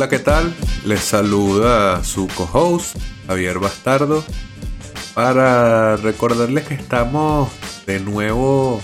[0.00, 0.54] Hola, ¿qué tal?
[0.86, 2.96] Les saluda su co-host,
[3.26, 4.24] Javier Bastardo,
[5.12, 7.50] para recordarles que estamos
[7.86, 8.80] de nuevo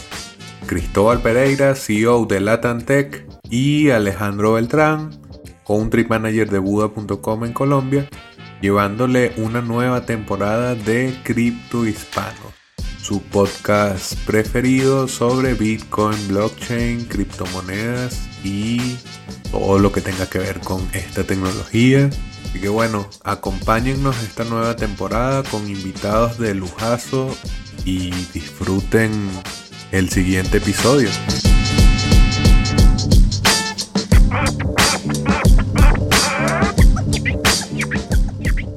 [0.66, 5.18] Cristóbal Pereira, CEO de Latantec, y Alejandro Beltrán,
[5.66, 8.06] country manager de Buda.com en Colombia,
[8.60, 12.52] llevándole una nueva temporada de Cripto Hispano,
[13.06, 18.97] su podcast preferido sobre Bitcoin, blockchain, criptomonedas y
[19.52, 22.11] todo lo que tenga que ver con esta tecnología.
[22.45, 27.33] Así que bueno, acompáñennos esta nueva temporada con invitados de lujazo
[27.84, 29.30] y disfruten
[29.92, 31.09] el siguiente episodio.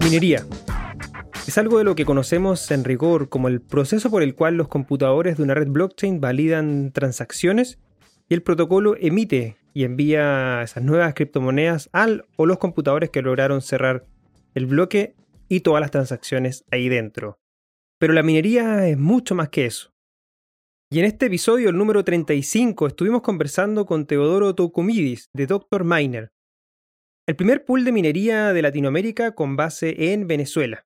[0.02, 0.46] Minería.
[1.50, 4.68] Es algo de lo que conocemos en rigor como el proceso por el cual los
[4.68, 7.80] computadores de una red blockchain validan transacciones
[8.28, 13.64] y el protocolo emite y envía esas nuevas criptomonedas al o los computadores que lograron
[13.64, 14.06] cerrar
[14.54, 15.16] el bloque
[15.48, 17.40] y todas las transacciones ahí dentro.
[17.98, 19.92] Pero la minería es mucho más que eso.
[20.92, 25.84] Y en este episodio, el número 35, estuvimos conversando con Teodoro Toukoumidis de Dr.
[25.84, 26.32] Miner,
[27.26, 30.86] el primer pool de minería de Latinoamérica con base en Venezuela.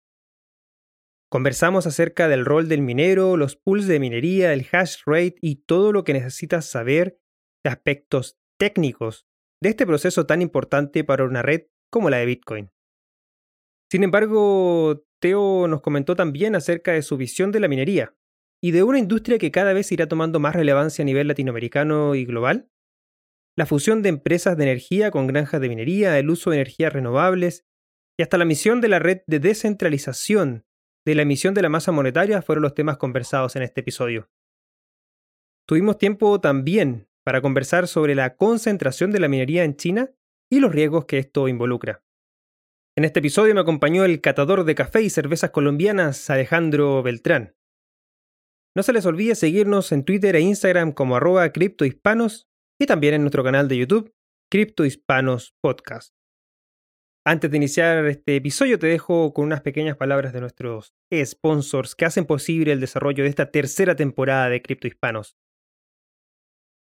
[1.33, 5.91] Conversamos acerca del rol del minero, los pools de minería, el hash rate y todo
[5.91, 7.19] lo que necesitas saber
[7.63, 9.25] de aspectos técnicos
[9.59, 12.71] de este proceso tan importante para una red como la de Bitcoin.
[13.91, 18.15] Sin embargo, Teo nos comentó también acerca de su visión de la minería
[18.61, 22.25] y de una industria que cada vez irá tomando más relevancia a nivel latinoamericano y
[22.25, 22.69] global,
[23.57, 27.65] la fusión de empresas de energía con granjas de minería, el uso de energías renovables
[28.19, 30.67] y hasta la misión de la red de descentralización
[31.05, 34.29] de la emisión de la masa monetaria fueron los temas conversados en este episodio.
[35.67, 40.11] Tuvimos tiempo también para conversar sobre la concentración de la minería en China
[40.51, 42.03] y los riesgos que esto involucra.
[42.95, 47.55] En este episodio me acompañó el catador de café y cervezas colombianas Alejandro Beltrán.
[48.75, 52.47] No se les olvide seguirnos en Twitter e Instagram como arroba criptohispanos
[52.79, 54.13] y también en nuestro canal de YouTube,
[54.51, 56.13] Cripto Hispanos Podcast.
[57.25, 62.03] Antes de iniciar este episodio te dejo con unas pequeñas palabras de nuestros sponsors que
[62.03, 65.37] hacen posible el desarrollo de esta tercera temporada de Cripto Hispanos.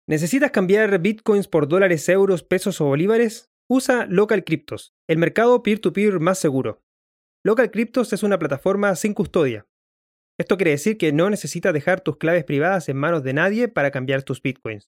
[0.08, 3.50] ¿Necesitas cambiar bitcoins por dólares, euros, pesos o bolívares?
[3.68, 6.82] Usa Local Cryptos, el mercado peer-to-peer -peer más seguro.
[7.44, 9.66] Local Cryptos es una plataforma sin custodia.
[10.38, 13.90] Esto quiere decir que no necesitas dejar tus claves privadas en manos de nadie para
[13.90, 14.90] cambiar tus bitcoins.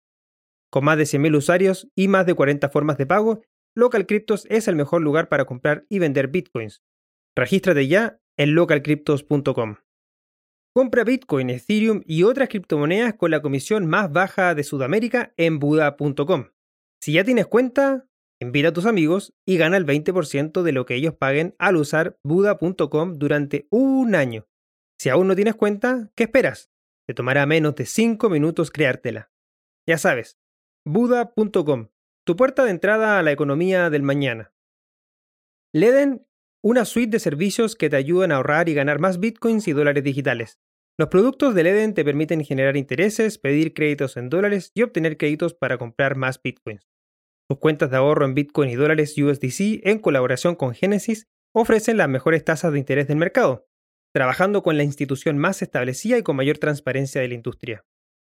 [0.71, 3.41] Con más de 100.000 usuarios y más de 40 formas de pago,
[3.75, 6.83] Local Cryptos es el mejor lugar para comprar y vender bitcoins.
[7.35, 9.77] Regístrate ya en localcryptos.com.
[10.73, 16.51] Compra Bitcoin, Ethereum y otras criptomonedas con la comisión más baja de Sudamérica en Buda.com.
[17.01, 18.07] Si ya tienes cuenta,
[18.41, 22.17] invita a tus amigos y gana el 20% de lo que ellos paguen al usar
[22.23, 24.47] Buda.com durante un año.
[24.97, 26.71] Si aún no tienes cuenta, ¿qué esperas?
[27.05, 29.29] Te tomará menos de 5 minutos creártela.
[29.85, 30.39] Ya sabes,
[30.85, 31.89] Buda.com,
[32.23, 34.53] tu puerta de entrada a la economía del mañana.
[35.73, 36.27] Leden,
[36.63, 40.03] una suite de servicios que te ayudan a ahorrar y ganar más bitcoins y dólares
[40.03, 40.59] digitales.
[40.99, 45.55] Los productos de Leden te permiten generar intereses, pedir créditos en dólares y obtener créditos
[45.55, 46.87] para comprar más bitcoins.
[47.49, 52.07] Tus cuentas de ahorro en bitcoin y dólares USDC en colaboración con Genesis ofrecen las
[52.07, 53.67] mejores tasas de interés del mercado,
[54.13, 57.85] trabajando con la institución más establecida y con mayor transparencia de la industria.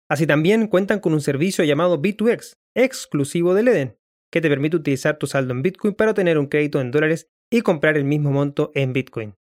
[0.09, 3.97] Así también cuentan con un servicio llamado B2X, exclusivo de Leden,
[4.31, 7.61] que te permite utilizar tu saldo en Bitcoin para obtener un crédito en dólares y
[7.61, 9.35] comprar el mismo monto en Bitcoin.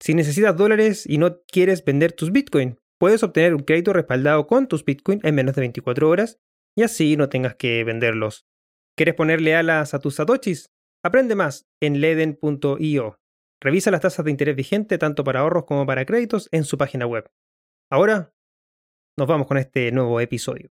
[0.00, 4.68] Si necesitas dólares y no quieres vender tus Bitcoin, puedes obtener un crédito respaldado con
[4.68, 6.38] tus Bitcoin en menos de 24 horas
[6.76, 8.46] y así no tengas que venderlos.
[8.96, 10.70] ¿Quieres ponerle alas a tus satoshis?
[11.04, 13.18] Aprende más en leden.io.
[13.60, 17.06] Revisa las tasas de interés vigente tanto para ahorros como para créditos en su página
[17.06, 17.30] web.
[17.90, 18.33] Ahora
[19.16, 20.70] nos vamos con este nuevo episodio.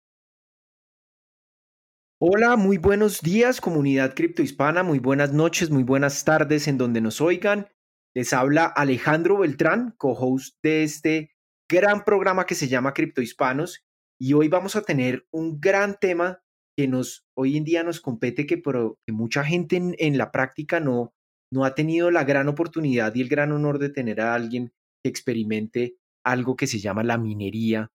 [2.21, 7.21] Hola, muy buenos días comunidad criptohispana, muy buenas noches, muy buenas tardes en donde nos
[7.21, 7.69] oigan.
[8.15, 11.31] Les habla Alejandro Beltrán, co-host de este
[11.69, 13.85] gran programa que se llama Criptohispanos
[14.21, 16.43] y hoy vamos a tener un gran tema
[16.77, 20.81] que nos hoy en día nos compete que, que mucha gente en, en, la práctica
[20.81, 21.13] no,
[21.53, 24.73] no ha tenido la gran oportunidad y el gran honor de tener a alguien
[25.03, 27.91] que experimente algo que se llama la minería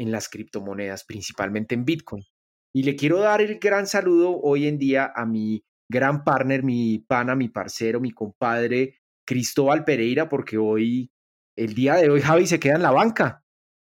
[0.00, 2.24] en las criptomonedas, principalmente en Bitcoin.
[2.74, 7.00] Y le quiero dar el gran saludo hoy en día a mi gran partner, mi
[7.00, 11.10] pana, mi parcero, mi compadre Cristóbal Pereira, porque hoy,
[11.56, 13.44] el día de hoy, Javi se queda en la banca.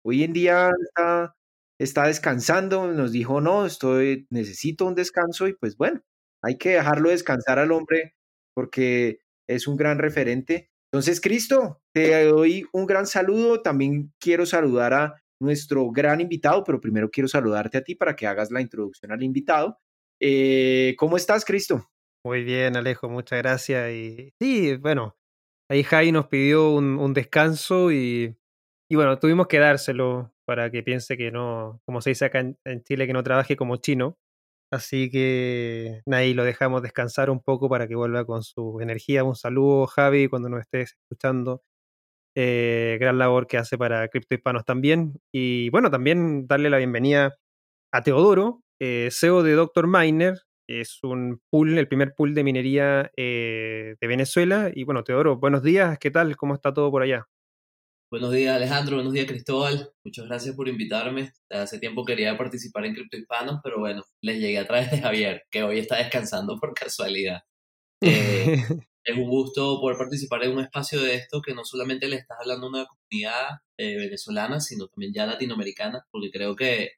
[0.05, 1.35] Hoy en día está,
[1.81, 6.03] está descansando, nos dijo, no, estoy, necesito un descanso y pues bueno,
[6.41, 8.14] hay que dejarlo descansar al hombre
[8.55, 10.70] porque es un gran referente.
[10.93, 13.61] Entonces, Cristo, te doy un gran saludo.
[13.61, 18.27] También quiero saludar a nuestro gran invitado, pero primero quiero saludarte a ti para que
[18.27, 19.79] hagas la introducción al invitado.
[20.21, 21.88] Eh, ¿Cómo estás, Cristo?
[22.25, 23.93] Muy bien, Alejo, muchas gracias.
[23.93, 25.17] Y sí, bueno,
[25.71, 28.37] ahí Jai nos pidió un, descanso y,
[28.91, 32.82] y, bueno, tuvimos que dárselo para que piense que no, como se dice acá en,
[32.85, 34.19] Chile, que no trabaje como chino.
[34.73, 39.25] Así que ahí lo dejamos descansar un poco para que vuelva con su energía.
[39.25, 41.62] Un saludo, Javi, cuando nos estés escuchando.
[42.38, 45.19] Eh, gran labor que hace para Cripto Hispanos también.
[45.33, 47.35] Y bueno, también darle la bienvenida
[47.93, 49.87] a Teodoro, eh, CEO de Dr.
[49.87, 50.43] Miner.
[50.69, 54.71] Es un pool, el primer pool de minería eh, de Venezuela.
[54.75, 56.37] Y bueno, Teodoro, buenos días, ¿qué tal?
[56.37, 57.27] ¿Cómo está todo por allá?
[58.09, 61.32] Buenos días Alejandro, buenos días Cristóbal, muchas gracias por invitarme.
[61.50, 65.43] Hace tiempo quería participar en Cripto Hispanos, pero bueno, les llegué a través de Javier,
[65.50, 67.41] que hoy está descansando por casualidad.
[68.03, 68.62] Eh,
[69.06, 72.38] es un gusto poder participar en un espacio de esto que no solamente le estás
[72.41, 76.91] hablando a una comunidad eh, venezolana, sino también ya latinoamericana, porque creo que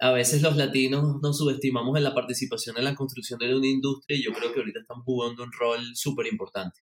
[0.00, 4.18] a veces los latinos nos subestimamos en la participación en la construcción de una industria
[4.18, 6.80] y yo creo que ahorita están jugando un rol súper importante.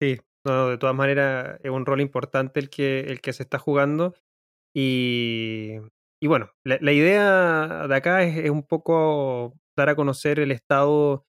[0.00, 4.14] Sí, de todas maneras es un rol importante el que, el que se está jugando
[4.72, 5.78] y,
[6.22, 11.26] y bueno, la, idea de acá es, es un poco dar a conocer el estado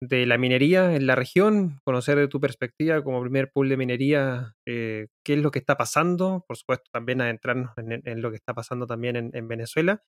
[0.00, 4.54] de la minería en la región, conocer de tu perspectiva como primer pool de minería
[4.66, 8.36] eh, qué es lo que está pasando, por supuesto también adentrarnos en, en lo que
[8.36, 10.02] está pasando también en, Venezuela.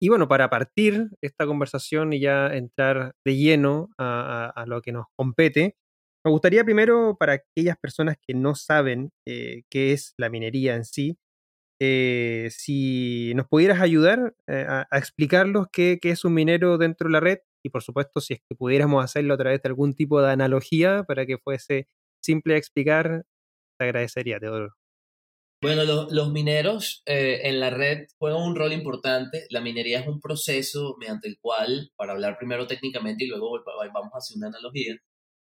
[0.00, 5.06] Y bueno, para partir esta conversación y ya entrar de lleno a, lo que nos
[5.16, 5.76] compete,
[6.24, 10.84] me gustaría primero para aquellas personas que no saben eh, qué es la minería en
[10.84, 11.18] sí,
[11.80, 17.12] eh, si nos pudieras ayudar a, a, explicarlos qué, qué, es un minero dentro de
[17.12, 20.20] la red y por supuesto si es que pudiéramos hacerlo a través de algún tipo
[20.20, 21.88] de analogía para que fuese
[22.22, 23.24] simple de explicar,
[23.78, 24.74] te agradecería, Teodoro.
[25.60, 29.46] Bueno, los mineros eh, en la red juegan un rol importante.
[29.50, 34.12] La minería es un proceso mediante el cual, para hablar primero técnicamente y luego vamos
[34.14, 34.94] a hacer una analogía,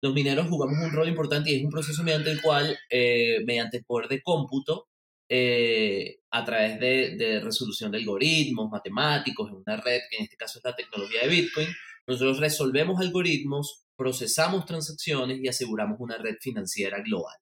[0.01, 3.83] los mineros jugamos un rol importante y es un proceso mediante el cual, eh, mediante
[3.83, 4.87] poder de cómputo,
[5.29, 10.37] eh, a través de, de, resolución de algoritmos matemáticos en una red, que en este
[10.37, 11.67] caso es la tecnología de Bitcoin,
[12.07, 17.35] nosotros resolvemos algoritmos, procesamos transacciones y aseguramos una red financiera global.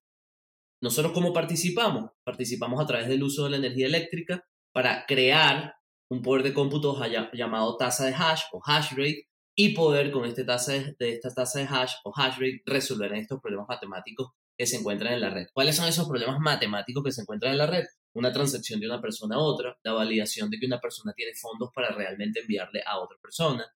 [0.82, 2.10] Nosotros cómo participamos?
[2.24, 5.74] Participamos a través del uso de la energía eléctrica para crear
[6.10, 7.00] un poder de cómputo
[7.32, 11.60] llamado tasa de hash o hash rate y poder con este tasa de, esta tasa
[11.60, 15.46] de hash o hash rate resolver estos problemas matemáticos que se encuentran en la red.
[15.52, 17.84] ¿Cuáles son esos problemas matemáticos que se encuentran en la red?
[18.14, 21.70] Una transacción de una persona a otra, la validación de que una persona tiene fondos
[21.74, 23.66] para realmente enviarle a otra persona,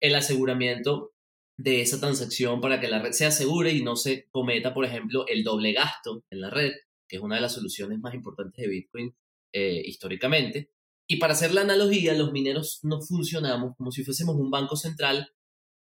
[0.00, 1.12] el aseguramiento
[1.58, 5.26] de esa transacción para que la red sea segura y no se cometa, por ejemplo,
[5.26, 6.72] el doble gasto en la red,
[7.08, 9.14] que es una de las soluciones más importantes de Bitcoin
[9.52, 10.70] eh, históricamente.
[11.08, 15.32] Y para hacer la analogía, los mineros no funcionamos como si fuésemos un banco central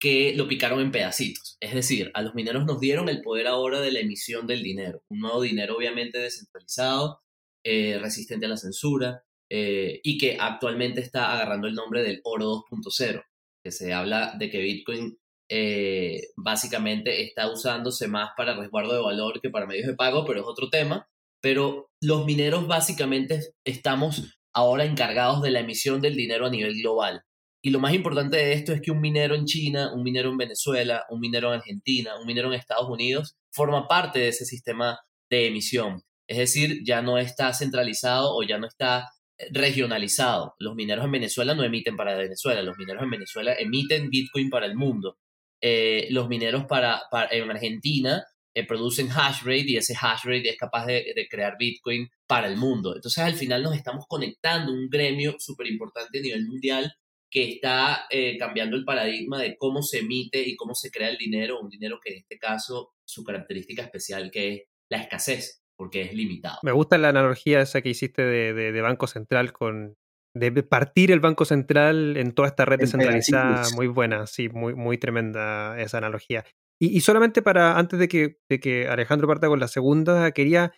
[0.01, 1.59] que lo picaron en pedacitos.
[1.61, 5.05] Es decir, a los mineros nos dieron el poder ahora de la emisión del dinero.
[5.09, 7.21] Un nuevo dinero obviamente descentralizado,
[7.65, 12.65] eh, resistente a la censura eh, y que actualmente está agarrando el nombre del oro
[12.71, 13.23] 2.0
[13.63, 19.41] que se habla de que Bitcoin eh, básicamente está usándose más para resguardo de valor
[19.41, 21.09] que para medios de pago, pero es otro tema.
[21.43, 27.23] Pero los mineros básicamente estamos ahora encargados de la emisión del dinero a nivel global.
[27.63, 30.39] Y lo más importante de esto es que un minero en China, un minero en
[30.39, 34.99] Venezuela, un minero en Argentina, un minero en Estados Unidos, forma parte de ese sistema
[35.31, 36.03] de emisión.
[36.27, 39.11] Es decir, ya no está centralizado o ya no está
[39.51, 40.55] regionalizado.
[40.59, 44.67] Los mineros en Venezuela no emiten para Venezuela, los mineros en Venezuela emiten Bitcoin para
[44.67, 45.19] el mundo.
[45.61, 50.57] Eh, los mineros para, en Argentina eh, producen hash rate y ese hash rate es
[50.57, 52.95] capaz de, crear Bitcoin para el mundo.
[52.95, 56.93] Entonces al final nos estamos conectando un gremio súper importante a nivel mundial
[57.31, 61.17] que está eh, cambiando el paradigma de cómo se emite y cómo se crea el
[61.17, 66.03] dinero, un dinero que en este caso su característica especial que es la escasez porque
[66.03, 66.59] es limitado.
[66.63, 69.97] Me gusta la analogía esa que hiciste de, Banco Central con
[70.37, 74.99] de partir el Banco Central en toda esta red descentralizada, muy buena, sí, muy, muy
[74.99, 76.45] tremenda esa analogía.
[76.79, 80.71] Y, solamente para, antes de que, de que, Alejandro parta con la segunda, quería,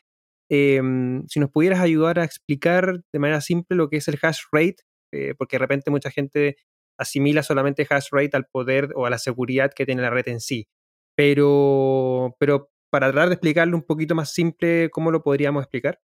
[0.49, 4.43] em, si nos pudieras ayudar a explicar de manera simple lo que es el hash
[4.53, 6.59] rate, eh, porque de repente mucha gente
[6.97, 10.41] asimila solamente hash rate al poder o a la seguridad que tiene la red en
[10.41, 10.69] sí.
[11.17, 15.99] Pero, pero para tratar de explicarlo un poquito más simple, ¿cómo lo podríamos explicar?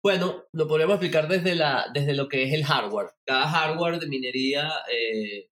[0.00, 3.08] Bueno, lo podríamos explicar desde, la, desde lo que es el hardware.
[3.26, 5.48] Cada hardware de minería eh,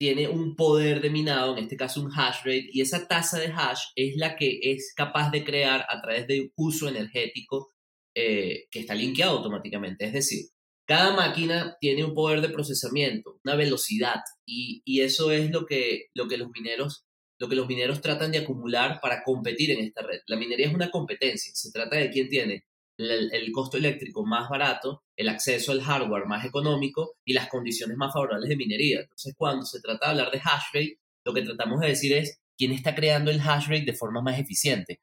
[0.00, 3.48] tiene un poder de minado, en este caso un hash rate, y esa tasa de
[3.48, 7.74] hash es la que es capaz de crear a través de uso energético
[8.16, 10.06] eh, que está linkeado automáticamente.
[10.06, 10.46] Es decir,
[10.86, 16.06] cada máquina tiene un poder de procesamiento, una velocidad, y, y, eso es lo que,
[16.14, 17.07] lo que los mineros
[17.38, 20.20] lo que los mineros tratan de acumular para competir en esta red.
[20.26, 22.64] La minería es una competencia, se trata de quién tiene
[22.98, 28.12] el, costo eléctrico más barato, el acceso al hardware más económico y las condiciones más
[28.12, 29.00] favorables de minería.
[29.00, 32.40] Entonces, cuando se trata de hablar de hash rate, lo que tratamos de decir es
[32.56, 35.00] quién está creando el hash rate de forma más eficiente.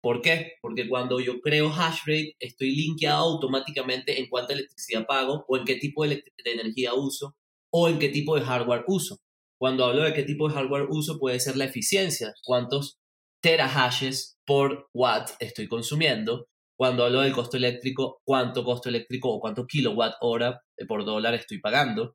[0.00, 0.52] ¿Por qué?
[0.60, 5.64] Porque cuando yo creo hash rate, estoy linkeado automáticamente en cuánta electricidad pago o en
[5.64, 7.36] qué tipo de, de energía uso
[7.70, 9.18] o en qué tipo de hardware uso.
[9.58, 12.98] Cuando hablo de qué tipo de hardware uso, puede ser la eficiencia, cuántos
[13.42, 16.46] terahashes por watt estoy consumiendo
[16.78, 21.60] cuando hablo del costo eléctrico, cuánto costo eléctrico o cuánto kilowatt hora por dólar estoy
[21.60, 22.14] pagando.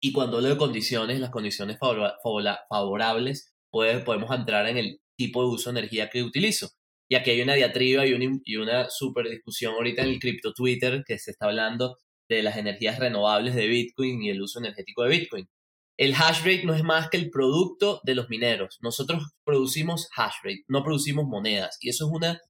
[0.00, 5.72] Y cuando hablo de condiciones, las condiciones favorables, podemos entrar en el tipo de uso
[5.72, 6.70] de energía que utilizo.
[7.10, 10.52] Y aquí hay una diatriba y una, y una super discusión ahorita en el cripto
[10.52, 11.96] Twitter que se está hablando
[12.28, 15.48] de las energías renovables de Bitcoin y el uso energético de Bitcoin.
[15.98, 18.78] El hash rate no es más que el producto de los mineros.
[18.80, 21.76] Nosotros producimos hash rate, no producimos monedas.
[21.80, 22.40] Y eso es una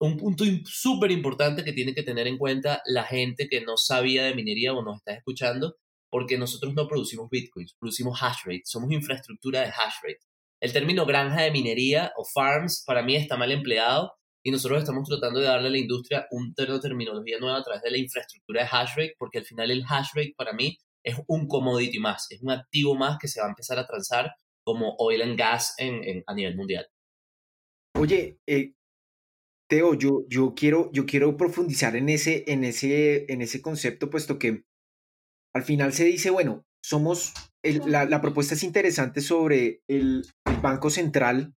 [0.00, 4.24] un punto súper importante que tiene que tener en cuenta la gente que no sabía
[4.24, 5.76] de minería o nos está escuchando,
[6.10, 10.20] porque nosotros no producimos bitcoins, producimos hash rate, somos infraestructura de hash rate.
[10.60, 15.06] El término granja de minería o farms para mí está mal empleado y nosotros estamos
[15.06, 18.68] tratando de darle a la industria un terminología nueva a través de la infraestructura de
[18.72, 22.42] hash rate, porque al final el hash rate para mí es un commodity más, es
[22.42, 24.32] un activo más que se va a empezar a transar
[24.64, 26.86] como oil and gas en, a nivel mundial.
[27.98, 28.74] Oye, eh,
[29.68, 34.38] Teo, yo, yo, quiero, yo quiero profundizar en ese, en, ese, en ese concepto, puesto
[34.38, 34.64] que
[35.54, 40.24] al final se dice, bueno, somos, la, propuesta es interesante sobre el,
[40.62, 41.54] Banco Central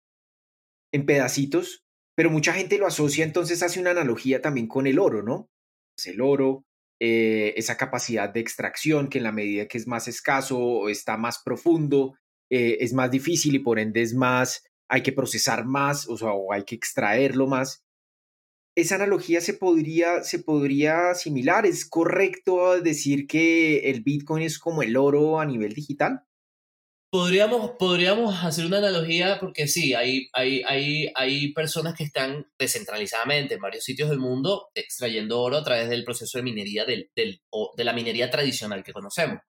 [0.93, 1.83] en pedacitos,
[2.15, 5.49] pero mucha gente lo asocia, entonces hace una analogía también con el oro, ¿no?
[5.97, 6.63] Es el oro,
[7.05, 11.17] eh, esa capacidad de extracción que en la medida que es más escaso o está
[11.17, 12.15] más profundo,
[12.49, 16.31] eh, es más difícil y por ende es más, hay que procesar más, o sea,
[16.31, 17.83] o hay que extraerlo más
[18.75, 21.65] esa analogía se podría, se podría asimilar.
[21.65, 26.23] ¿Es correcto decir que el Bitcoin es como el oro a nivel digital?
[27.13, 33.53] Podríamos, podríamos hacer una analogía porque sí, hay, hay, hay, hay personas que están descentralizadamente
[33.53, 37.39] en varios sitios del mundo extrayendo oro a través del proceso de minería del, del,
[37.77, 39.41] de la minería tradicional que conocemos.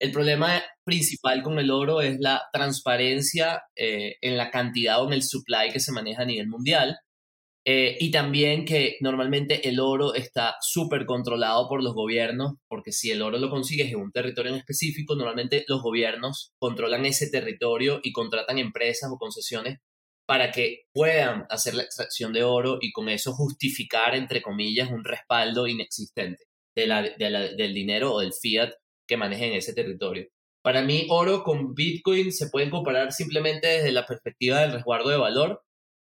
[0.00, 5.12] El problema principal con el oro es la transparencia eh, en la cantidad o en
[5.12, 6.98] el supply que se maneja a nivel mundial
[7.64, 13.10] eh, y también que normalmente el oro está súper controlado por los gobiernos, porque si
[13.10, 18.00] el oro lo consigues en un territorio en específico, normalmente los gobiernos controlan ese territorio
[18.02, 19.78] y contratan empresas o concesiones
[20.26, 25.04] para que puedan hacer la extracción de oro y con eso justificar, entre comillas, un
[25.04, 28.72] respaldo inexistente de la, del dinero o del fiat
[29.06, 30.26] que manejen en ese territorio.
[30.64, 35.16] Para mí, oro con Bitcoin se pueden comparar simplemente desde la perspectiva del resguardo de
[35.16, 35.62] valor,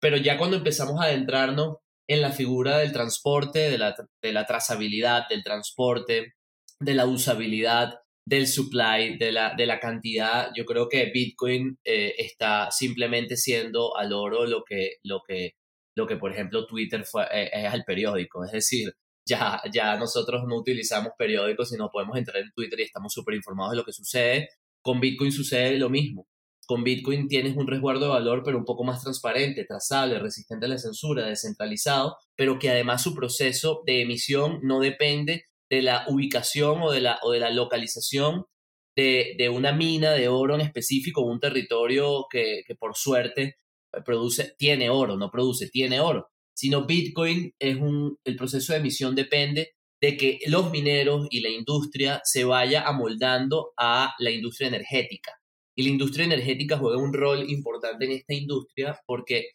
[0.02, 1.76] pero ya cuando empezamos a adentrarnos
[2.08, 6.32] en la figura del transporte, de la, de la trazabilidad del transporte,
[6.80, 7.94] de la usabilidad,
[8.26, 13.96] del supply, de la, de la cantidad, yo creo que Bitcoin eh, está simplemente siendo
[13.96, 15.52] al oro lo que, lo que,
[15.96, 18.44] lo que por ejemplo, Twitter fue, eh, es al periódico.
[18.44, 18.92] Es decir,
[19.24, 23.72] ya, ya nosotros no utilizamos periódicos, sino podemos entrar en Twitter y estamos súper informados
[23.72, 24.48] de lo que sucede.
[24.82, 26.26] Con Bitcoin sucede lo mismo.
[26.66, 30.68] Con Bitcoin tienes un resguardo de valor, pero un poco más transparente, trazable, resistente a
[30.68, 36.82] la censura, descentralizado, pero que además su proceso de emisión no depende de la ubicación
[36.82, 38.46] o de la, o de la localización
[38.94, 43.56] de, de, una mina de oro en específico, un territorio que, que por suerte
[44.04, 49.14] produce, tiene oro, no produce, tiene oro, sino Bitcoin es un, el proceso de emisión
[49.14, 55.32] depende de que los mineros y la industria se vaya amoldando a la industria energética.
[55.74, 59.50] Y la industria energética juega un rol importante en esta industria porque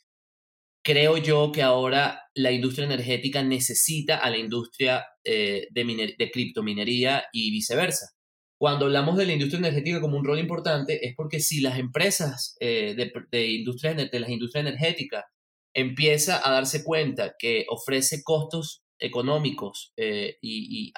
[0.83, 7.25] creo yo que ahora la industria energética necesita a la industria eh, de, de criptominería
[7.33, 8.07] y viceversa.
[8.59, 12.55] Cuando hablamos de la industria energética como un rol importante es porque si las empresas
[12.59, 15.25] eh, de, de, industria, de las industrias energéticas
[15.75, 20.91] empieza a darse cuenta que ofrece costos económicos eh, y,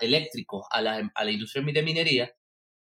[0.00, 2.32] eléctricos a la, a la industria de minería,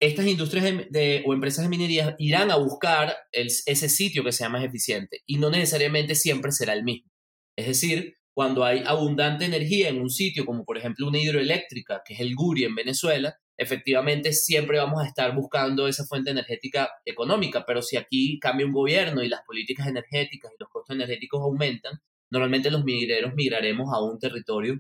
[0.06, 4.64] estas industrias de, o empresas de minería irán a buscar ese sitio que sea más
[4.64, 7.10] eficiente y no necesariamente siempre será el mismo.
[7.56, 12.16] Es decir, cuando hay abundante energía en un sitio, como por ejemplo una hidroeléctrica, que
[12.16, 17.64] es el Guri en Venezuela, efectivamente siempre vamos a estar buscando esa fuente energética económica,
[17.66, 22.00] pero si aquí cambia un gobierno y las políticas energéticas y los costos energéticos aumentan,
[22.30, 24.80] normalmente los mineros migraremos a un territorio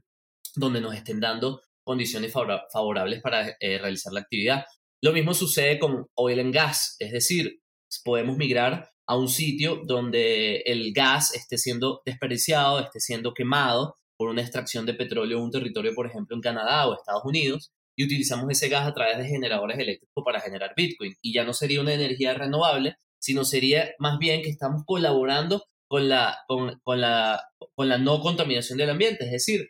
[0.55, 4.65] donde nos estén dando condiciones favorables para eh, realizar la actividad.
[5.03, 7.59] Lo mismo sucede con oil and gas, es decir,
[8.05, 14.29] podemos migrar a un sitio donde el gas esté siendo desperdiciado, esté siendo quemado por
[14.29, 18.05] una extracción de petróleo en un territorio, por ejemplo, en Canadá o Estados Unidos, y
[18.05, 21.13] utilizamos ese gas a través de generadores eléctricos para generar Bitcoin.
[21.21, 26.07] Y ya no sería una energía renovable, sino sería más bien que estamos colaborando con
[26.07, 27.43] la, con, la,
[27.75, 29.67] con la no contaminación del ambiente, es decir,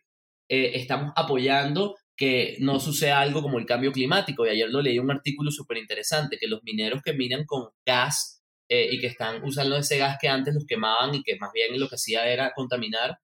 [0.47, 4.45] eh, estamos apoyando que no suceda algo como el cambio climático.
[4.45, 8.43] Y ayer lo leí un artículo súper interesante, que los mineros que minan con gas
[8.69, 11.79] eh, y que están usando ese gas que antes los quemaban y que más bien
[11.79, 13.17] lo que hacía era contaminar,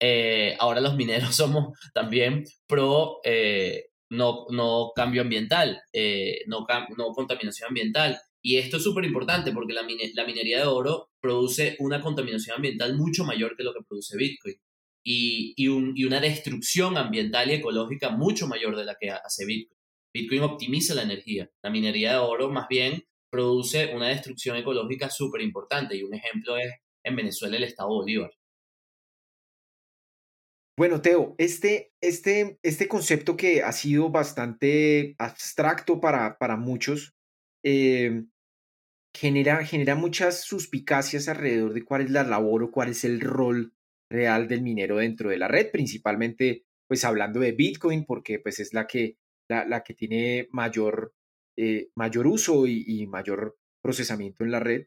[0.00, 3.20] eh, ahora los mineros somos también pro
[4.10, 5.80] no, no cambio ambiental,
[6.46, 8.18] no, no contaminación ambiental.
[8.42, 12.94] Y esto es súper importante porque la, la minería de oro produce una contaminación ambiental
[12.94, 14.56] mucho mayor que lo que produce Bitcoin
[15.04, 15.68] y, y,
[16.04, 19.78] una destrucción ambiental y ecológica mucho mayor de la que hace Bitcoin.
[20.14, 21.50] Bitcoin optimiza la energía.
[21.62, 26.56] La minería de oro más bien produce una destrucción ecológica súper importante y un ejemplo
[26.56, 26.72] es
[27.04, 28.30] en Venezuela el estado Bolívar.
[30.76, 37.14] Bueno, Teo, este, este, este concepto que ha sido bastante abstracto para, para muchos,
[37.62, 38.24] eh,
[39.14, 43.72] genera, genera muchas suspicacias alrededor de cuál es la labor o cuál es el rol
[44.10, 48.74] real del minero dentro de la red, principalmente pues hablando de Bitcoin, porque pues es
[48.74, 49.16] la que,
[49.48, 51.12] la, que tiene mayor,
[51.58, 54.86] eh, mayor uso y, mayor procesamiento en la red.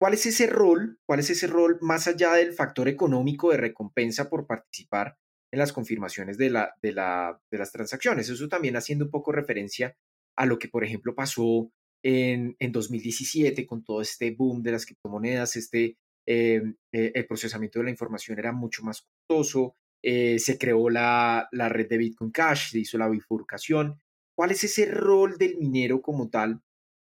[0.00, 0.98] ¿Cuál es ese rol?
[1.06, 5.16] ¿Cuál es ese rol más allá del factor económico de recompensa por participar
[5.52, 8.28] en las confirmaciones de, la, de, la, de las transacciones?
[8.28, 9.96] Eso también haciendo un poco referencia
[10.36, 11.70] a lo que, por ejemplo, pasó
[12.04, 17.78] en, en 2017 con todo este boom de las criptomonedas, este eh, eh, el procesamiento
[17.78, 22.30] de la información era mucho más costoso, eh, se creó la, la, red de Bitcoin
[22.30, 24.00] Cash, se hizo la bifurcación.
[24.36, 26.60] ¿Cuál es ese rol del minero como tal?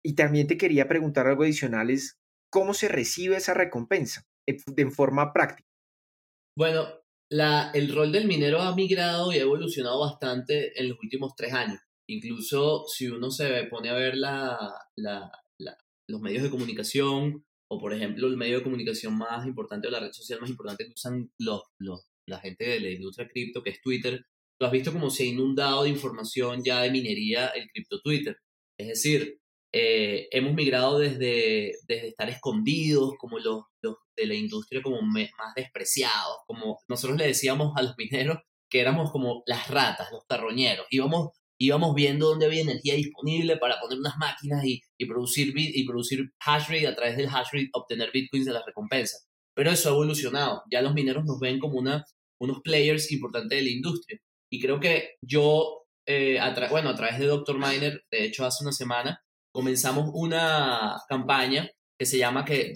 [0.05, 2.19] Y también te quería preguntar algo adicional, es
[2.51, 5.67] cómo se recibe esa recompensa en forma práctica.
[6.57, 6.87] Bueno,
[7.31, 11.53] la, el rol del minero ha migrado y ha evolucionado bastante en los últimos tres
[11.53, 11.79] años.
[12.07, 14.71] Incluso si uno se pone a ver la,
[16.07, 19.99] los medios de comunicación o por ejemplo el medio de comunicación más importante o la
[19.99, 23.71] red social más importante que usan los, los, la gente de la industria cripto, que
[23.71, 24.25] es Twitter,
[24.59, 28.37] lo has visto como se ha inundado de información ya de minería el cripto Twitter.
[28.77, 29.39] Es decir,
[29.73, 35.55] eh, hemos migrado desde, desde estar escondidos como los, los de la industria como más
[35.55, 38.37] despreciados, como nosotros le decíamos a los mineros
[38.69, 43.79] que éramos como las ratas, los carroñeros, íbamos íbamos viendo dónde había energía disponible para
[43.79, 47.69] poner unas máquinas y, producir, bit, y producir hash rate a través del hash rate
[47.73, 49.27] obtener bitcoins de las recompensas.
[49.55, 50.63] Pero eso ha evolucionado.
[50.71, 52.03] Ya los mineros nos ven como una,
[52.39, 54.19] unos players importantes de la industria.
[54.51, 56.39] Y creo que yo, eh,
[56.69, 57.57] bueno, a través de Dr.
[57.57, 59.19] Miner, de hecho hace una semana,
[59.53, 62.75] comenzamos una campaña que se llama que,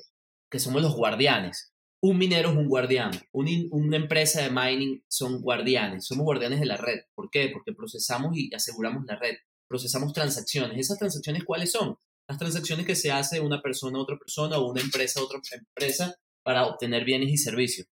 [0.52, 6.06] que somos los guardianes un minero es un guardián, una empresa de mining son guardianes,
[6.06, 7.00] somos guardianes de la red.
[7.16, 7.50] ¿Por qué?
[7.52, 9.36] Porque procesamos y aseguramos la red,
[9.68, 10.78] procesamos transacciones.
[10.78, 11.98] ¿Esas transacciones cuáles son?
[12.28, 15.40] Las transacciones que se hace una persona a otra persona o una empresa a otra
[15.54, 17.88] empresa para obtener bienes y servicios.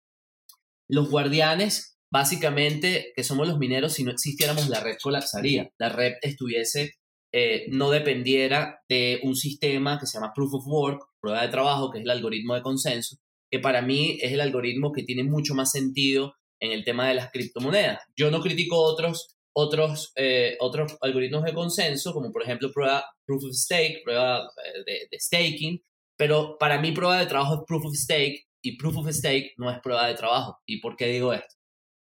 [0.88, 5.70] Los guardianes, básicamente, que somos los mineros, si no existiéramos, la red colapsaría.
[5.78, 6.94] La red estuviese,
[7.32, 11.90] eh, no dependiera de un sistema que se llama Proof of Work, prueba de trabajo,
[11.90, 13.16] que es el algoritmo de consenso,
[13.52, 17.14] que para mí es el algoritmo que tiene mucho más sentido en el tema de
[17.14, 18.00] las criptomonedas.
[18.16, 23.44] Yo no critico otros, otros, eh, otros algoritmos de consenso, como por ejemplo prueba Proof
[23.44, 24.48] of Stake, prueba
[24.86, 25.82] eh, de, staking,
[26.16, 29.70] pero para mí prueba de trabajo es Proof of Stake y Proof of Stake no
[29.70, 30.58] es prueba de trabajo.
[30.64, 31.54] ¿Y por qué digo esto?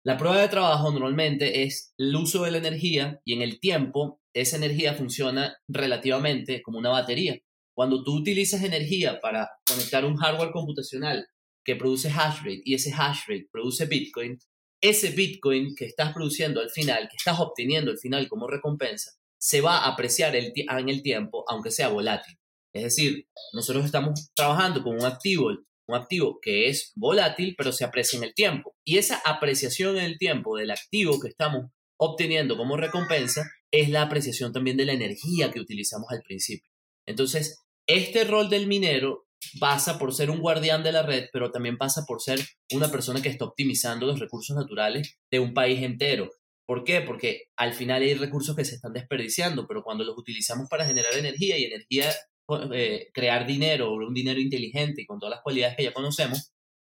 [0.04, 4.22] La prueba de trabajo normalmente es el uso de la energía y en el tiempo
[4.34, 7.38] esa energía funciona relativamente como una batería.
[7.78, 11.28] Cuando tú utilizas energía para conectar un hardware computacional
[11.64, 14.40] que produce hash rate y ese hash rate produce Bitcoin,
[14.82, 19.62] ese Bitcoin que estás produciendo al final, que estás obteniendo al final como recompensa, se
[19.62, 22.40] va a apreciar en el tiempo, aunque sea volátil.
[22.74, 25.50] Es decir, nosotros estamos trabajando con un activo,
[25.88, 28.76] un activo que es volátil, pero se aprecia en el tiempo.
[28.84, 31.68] Y esa apreciación en el tiempo del activo que estamos
[32.00, 36.72] obteniendo como recompensa es la apreciación también de la energía que utilizamos al principio.
[37.06, 39.28] Entonces, este rol del minero
[39.60, 42.40] pasa por ser un guardián de la red, pero también pasa por ser
[42.74, 46.30] una persona que está optimizando los recursos naturales de un país entero.
[46.66, 47.02] ¿Por qué?
[47.02, 51.14] Porque al final hay recursos que se están desperdiciando, pero cuando los utilizamos para generar
[51.14, 52.12] energía y energía,
[52.74, 56.52] eh, crear dinero, un dinero inteligente y con todas las cualidades que ya conocemos,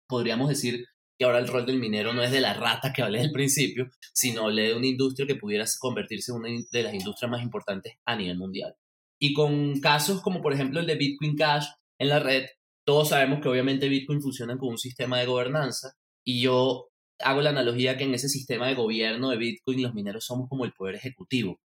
[0.07, 0.85] podríamos decir
[1.17, 3.89] que ahora el rol del minero no es de la rata que hablé al principio,
[4.13, 8.15] sino de una industria que pudiera convertirse en una de las industrias más importantes a
[8.15, 8.75] nivel mundial.
[9.23, 12.45] Y con casos como por ejemplo el de Bitcoin Cash en la red,
[12.85, 15.93] todos sabemos que obviamente Bitcoin funciona con un sistema de gobernanza
[16.25, 20.25] y yo hago la analogía que en ese sistema de gobierno de Bitcoin los mineros
[20.25, 21.61] somos como el poder ejecutivo.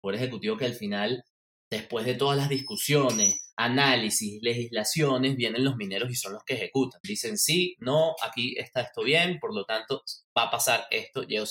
[0.00, 1.22] Poder ejecutivo que al final,
[1.70, 7.02] después de todas las discusiones, análisis, legislaciones, vienen los mineros y son los que ejecutan.
[7.02, 10.02] Dicen sí, no, aquí está esto bien, por lo tanto
[10.34, 11.44] va a pasar esto, Y o.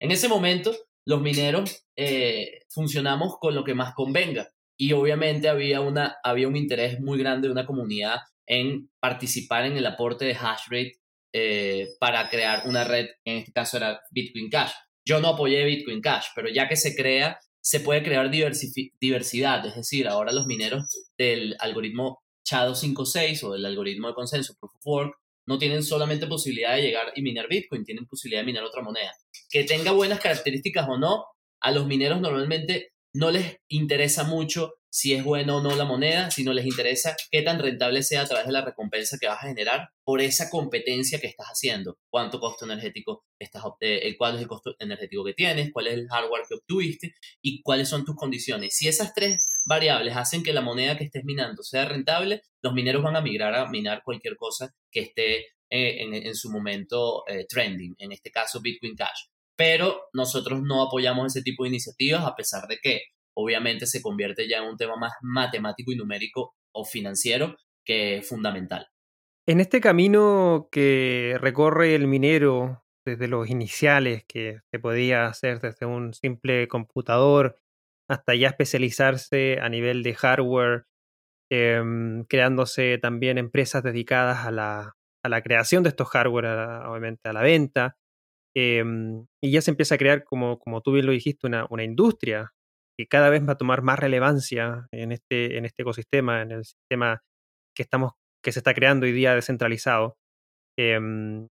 [0.00, 0.76] En ese momento,
[1.06, 4.52] los mineros eh, funcionamos con lo que más convenga.
[4.76, 9.76] Y obviamente había, una, había un interés muy grande de una comunidad en participar en
[9.76, 10.98] el aporte de hash rate
[11.32, 14.72] eh, para crear una red, en este caso era Bitcoin Cash.
[15.04, 19.74] Yo no apoyé Bitcoin Cash, pero ya que se crea, se puede crear diversidad, es
[19.74, 20.84] decir, ahora los mineros
[21.16, 25.14] del algoritmo SHA-256 o del algoritmo de consenso Proof of Work
[25.46, 29.12] no tienen solamente posibilidad de llegar y minar Bitcoin, tienen posibilidad de minar otra moneda.
[29.50, 31.24] Que tenga buenas características o no,
[31.60, 36.30] a los mineros normalmente no les interesa mucho si es bueno o no la moneda,
[36.30, 39.48] sino les interesa qué tan rentable sea a través de la recompensa que vas a
[39.48, 41.96] generar por esa competencia que estás haciendo.
[42.10, 46.08] Cuánto costo energético estás, eh, cuál es el costo energético que tienes, cuál es el
[46.08, 48.76] hardware que obtuviste y cuáles son tus condiciones.
[48.76, 53.02] Si esas tres variables hacen que la moneda que estés minando sea rentable, los mineros
[53.02, 55.38] van a migrar a minar cualquier cosa que esté
[55.70, 59.31] eh, en, su momento eh, trending, en este caso Bitcoin Cash
[59.62, 64.48] pero nosotros no apoyamos ese tipo de iniciativas a pesar de que obviamente se convierte
[64.48, 67.54] ya en un tema más matemático y numérico o financiero
[67.86, 68.88] que fundamental.
[69.46, 75.86] En este camino que recorre el minero desde los iniciales que se podía hacer desde
[75.86, 77.56] un simple computador
[78.10, 80.86] hasta ya especializarse a nivel de hardware,
[81.52, 86.46] em, creándose también empresas dedicadas a la, a la creación de estos hardware,
[86.84, 87.96] obviamente a la venta,
[88.54, 91.84] Em, y ya se empieza a crear, como, como tú bien lo dijiste, una, una,
[91.84, 92.52] industria
[92.98, 96.64] que cada vez va a tomar más relevancia en este, en este ecosistema, en el
[96.64, 97.22] sistema
[97.74, 98.12] que, estamos,
[98.44, 100.16] que se está creando hoy día descentralizado.
[100.78, 101.48] Em,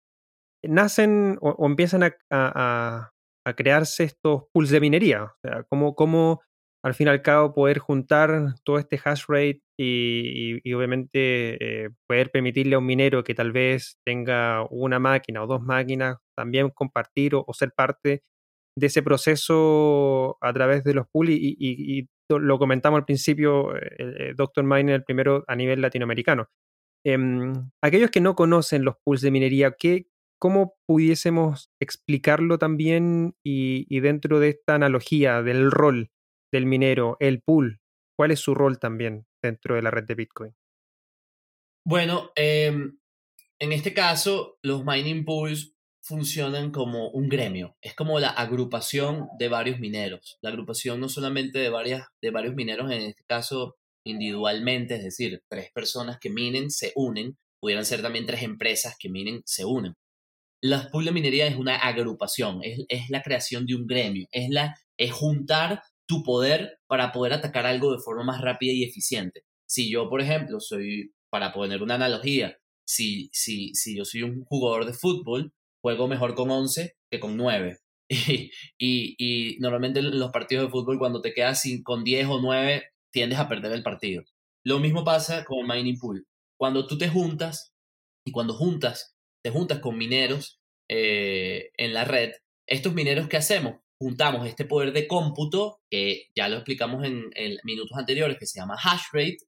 [0.64, 3.10] nacen o, empiezan a, a,
[3.46, 5.24] a, crearse estos pools de minería.
[5.24, 6.42] O sea, cómo, cómo
[6.88, 12.30] al fin y al cabo poder juntar todo este hash rate y, obviamente eh, poder
[12.30, 17.34] permitirle a un minero que tal vez tenga una máquina o dos máquinas también compartir
[17.34, 18.22] o, ser parte
[18.76, 24.36] de ese proceso a través de los pools y, lo comentamos al principio, eh, el,
[24.36, 24.62] Dr.
[24.64, 26.48] Miner el primero a nivel latinoamericano.
[27.04, 34.00] Em, aquellos que no conocen los pools de minería, ¿qué, ¿cómo pudiésemos explicarlo también y
[34.00, 36.10] dentro de esta analogía del rol
[36.52, 37.80] del minero, el pool,
[38.16, 40.54] ¿cuál es su rol también dentro de la red de Bitcoin?
[41.84, 42.98] Bueno, em,
[43.58, 49.48] en este caso, los mining pools funcionan como un gremio, es como la agrupación de
[49.48, 54.94] varios mineros, la agrupación no solamente de, varias, de varios mineros, en este caso individualmente,
[54.96, 59.42] es decir, tres personas que minen se unen, pudieran ser también tres empresas que minen
[59.44, 59.94] se unen.
[60.62, 64.48] La pool de minería es una agrupación, es, es la creación de un gremio, es,
[64.50, 69.42] la, es juntar tu poder para poder atacar algo de forma más rápida y eficiente.
[69.68, 74.44] Si yo, por ejemplo, soy, para poner una analogía, si, si, si yo soy un
[74.46, 77.78] jugador de fútbol, juego mejor con 11 que con 9.
[78.80, 82.84] Y, y, normalmente los partidos de fútbol, cuando te quedas sin, con 10 o 9,
[83.12, 84.22] tiendes a perder el partido.
[84.64, 86.26] Lo mismo pasa con mining pool.
[86.58, 87.74] Cuando tú te juntas
[88.24, 92.32] y cuando juntas, te juntas con mineros eh, en la red,
[92.66, 93.76] estos mineros, ¿qué hacemos?
[94.00, 97.30] Juntamos este poder de cómputo, que ya lo explicamos en,
[97.64, 99.38] minutos anteriores, que se llama hash rate,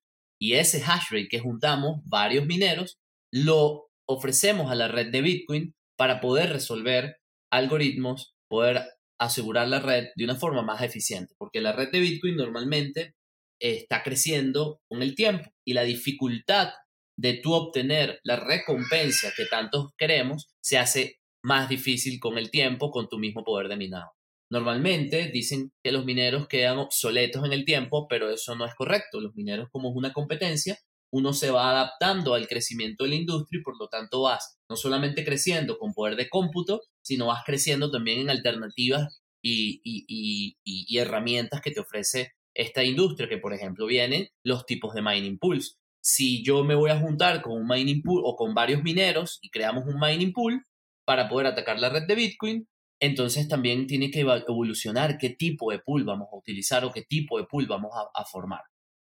[0.40, 2.98] y ese hash rate que juntamos varios mineros,
[3.32, 7.18] lo ofrecemos a la red de Bitcoin para poder resolver
[7.52, 8.82] algoritmos, poder
[9.20, 13.14] asegurar la red de una forma más eficiente, porque la red de Bitcoin normalmente
[13.60, 16.72] está creciendo con el tiempo y la dificultad
[17.18, 22.90] de tú obtener la recompensa que tantos queremos se hace más difícil con el tiempo
[22.90, 24.10] con tu mismo poder de minado.
[24.50, 29.20] Normalmente dicen que los mineros quedan obsoletos en el tiempo, pero eso no es correcto.
[29.20, 30.76] Los mineros, como es una competencia,
[31.12, 34.76] uno se va adaptando al crecimiento de la industria y por lo tanto vas no
[34.76, 41.70] solamente creciendo con poder de cómputo, sino vas creciendo también en alternativas y, herramientas que
[41.70, 45.78] te ofrece esta industria, que por ejemplo vienen los tipos de mining pools.
[46.02, 49.50] Si yo me voy a juntar con un mining pool o con varios mineros y
[49.50, 50.64] creamos un mining pool
[51.04, 52.68] para poder atacar la red de Bitcoin,
[53.00, 57.38] entonces también tiene que evolucionar qué tipo de pool vamos a utilizar o qué tipo
[57.38, 58.60] de pool vamos a, formar.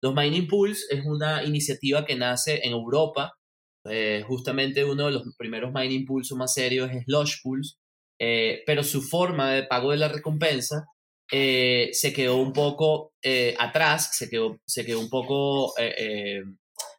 [0.02, 3.35] Los mining pools es una iniciativa que nace en Europa.
[3.85, 7.78] Eh, justamente uno de los primeros mining pools más serios es Slush Pools,
[8.18, 10.87] eh, pero su forma de pago de la recompensa
[11.31, 13.12] eh, se quedó un poco
[13.59, 15.74] atrás, se quedó, se quedó un poco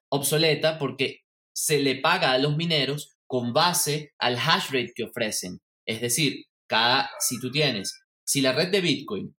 [0.09, 1.21] obsoleta porque
[1.55, 5.59] se le paga a los mineros con base al hash rate que ofrecen.
[5.87, 9.35] Es decir, cada, si tú tienes, si la red de Bitcoin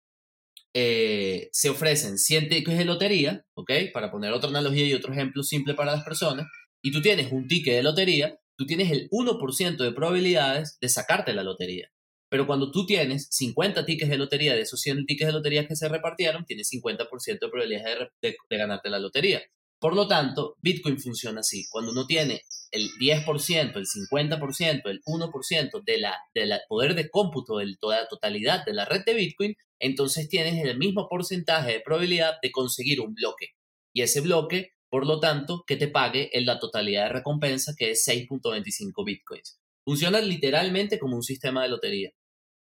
[0.72, 3.72] eh, se ofrecen 100 tickets de lotería, ¿ok?
[3.92, 6.46] Para poner otra analogía y otro ejemplo simple para las personas,
[6.80, 11.32] y tú tienes un ticket de lotería, tú tienes el 1% de probabilidades de sacarte
[11.32, 11.88] la lotería.
[12.30, 15.74] Pero cuando tú tienes 50 tickets de lotería, de esos 100 tickets de lotería que
[15.74, 19.42] se repartieron, tienes 50% de probabilidades de, ganarte la lotería.
[19.78, 21.66] Por lo tanto, Bitcoin funciona así.
[21.70, 27.58] Cuando uno tiene el 10%, el 50%, el 1% de la, de poder de cómputo
[27.58, 31.80] de toda la totalidad de la red de Bitcoin, entonces tienes el mismo porcentaje de
[31.80, 33.48] probabilidad de conseguir un bloque.
[33.94, 37.90] Y ese bloque, por lo tanto, que te pague en la totalidad de recompensa, que
[37.90, 39.60] es 6.25 Bitcoins.
[39.84, 42.10] Funciona literalmente como un sistema de lotería.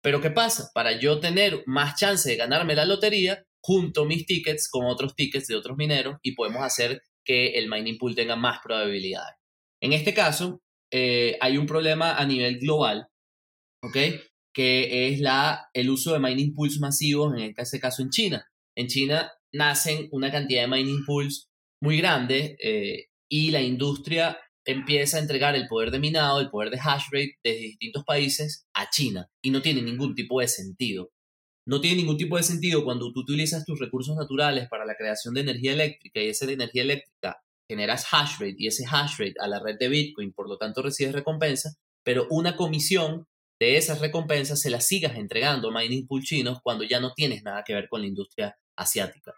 [0.01, 0.71] Pero ¿qué pasa?
[0.73, 5.47] Para yo tener más chance de ganarme la lotería, junto mis tickets con otros tickets
[5.47, 9.35] de otros mineros y podemos hacer que el mining pool tenga más probabilidades.
[9.81, 13.07] En este caso, eh, hay un problema a nivel global,
[13.83, 13.97] ¿ok?
[14.53, 18.45] Que es la, el uso de mining pools masivos, en este caso en China.
[18.75, 21.49] En China nacen una cantidad de mining pools
[21.81, 26.69] muy grande eh, y la industria empieza a entregar el poder de minado, el poder
[26.69, 31.09] de hash rate desde distintos países a China y no tiene ningún tipo de sentido.
[31.65, 35.33] No tiene ningún tipo de sentido cuando tú utilizas tus recursos naturales para la creación
[35.33, 39.47] de energía eléctrica y esa energía eléctrica generas hash rate y ese hash rate a
[39.47, 43.27] la red de Bitcoin, por lo tanto recibes recompensa, pero una comisión
[43.61, 47.43] de esas recompensas se las sigas entregando a mining pool chinos cuando ya no tienes
[47.43, 49.33] nada que ver con la industria asiática.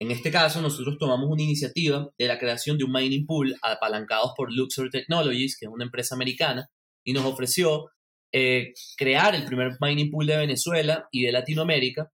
[0.00, 4.32] En este caso, nosotros tomamos una iniciativa de la creación de un mining pool apalancados
[4.36, 6.68] por Luxor Technologies, que es una empresa americana,
[7.04, 7.86] y nos ofreció
[8.32, 12.10] eh, crear el primer mining pool de Venezuela y de Latinoamérica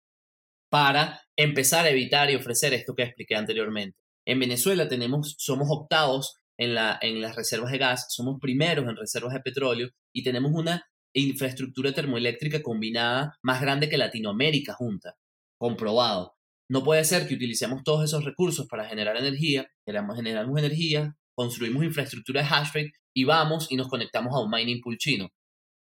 [0.70, 3.98] para empezar a evitar y ofrecer esto que expliqué anteriormente.
[4.26, 8.96] En Venezuela tenemos, somos octavos en, la, en las reservas de gas, somos primeros en
[8.96, 15.16] reservas de petróleo y tenemos una infraestructura termoeléctrica combinada más grande que Latinoamérica junta,
[15.58, 16.34] comprobado.
[16.68, 21.84] No puede ser que utilicemos todos esos recursos para generar energía, generamos, generamos energía, construimos
[21.84, 25.28] infraestructura de hash rate y vamos y nos conectamos a un mining pool chino.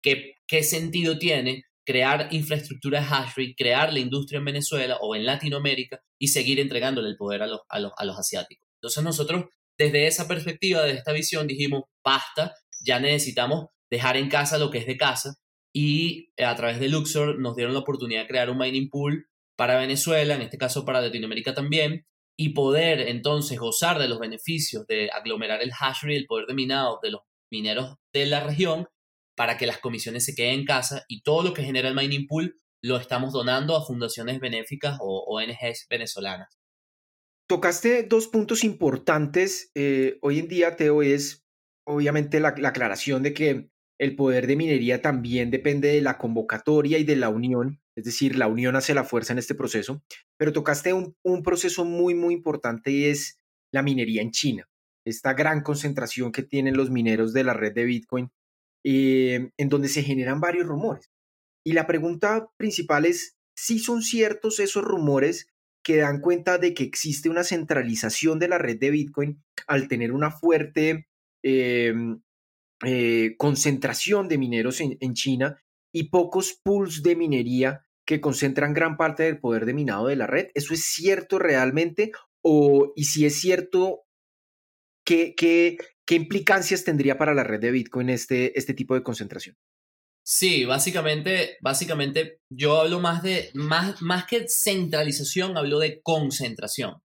[0.02, 5.16] ¿Qué, qué sentido tiene crear infraestructura de hash rate, crear la industria en Venezuela o
[5.16, 8.66] en Latinoamérica y seguir entregándole el poder a los, a los, a los asiáticos?
[8.76, 9.44] Entonces nosotros,
[9.78, 14.78] desde esa perspectiva, desde esta visión, dijimos, basta, ya necesitamos dejar en casa lo que
[14.78, 15.34] es de casa
[15.72, 19.78] y a través de Luxor nos dieron la oportunidad de crear un mining pool para
[19.78, 25.10] Venezuela, en este caso para Latinoamérica también, y poder entonces gozar de los beneficios de
[25.10, 28.88] aglomerar el hash rate, el poder de minado de los mineros de la región
[29.36, 32.26] para que las comisiones se queden en casa y todo lo que genera el mining
[32.26, 36.58] pool lo estamos donando a fundaciones benéficas o ONGs venezolanas.
[37.46, 39.70] Tocaste dos puntos importantes.
[39.74, 41.44] Eh, hoy en día, Teo, es
[41.84, 47.04] obviamente la, aclaración de que el poder de minería también depende de la convocatoria y
[47.04, 50.02] de la unión, es decir, la unión hace la fuerza en este proceso,
[50.38, 53.40] pero tocaste un, un proceso muy, muy importante y es
[53.72, 54.68] la minería en China,
[55.04, 58.30] esta gran concentración que tienen los mineros de la red de Bitcoin
[58.84, 61.10] eh, en donde se generan varios rumores.
[61.64, 65.48] Y la pregunta principal es si son ciertos esos rumores
[65.82, 70.12] que dan cuenta de que existe una centralización de la red de Bitcoin al tener
[70.12, 71.08] una fuerte
[71.42, 72.20] em,
[72.84, 75.62] eh, concentración de mineros en, en, China
[75.92, 80.26] y pocos pools de minería que concentran gran parte del poder de minado de la
[80.26, 80.48] red.
[80.54, 82.12] ¿Eso es cierto realmente?
[82.42, 84.02] O, y si es cierto,
[85.04, 85.78] ¿qué, qué,
[86.10, 89.56] ¿Qué implicancias tendría para la red de Bitcoin este, este tipo de concentración?
[90.26, 96.96] Sí, básicamente, básicamente yo hablo más de, más, más que centralización, hablo de concentración.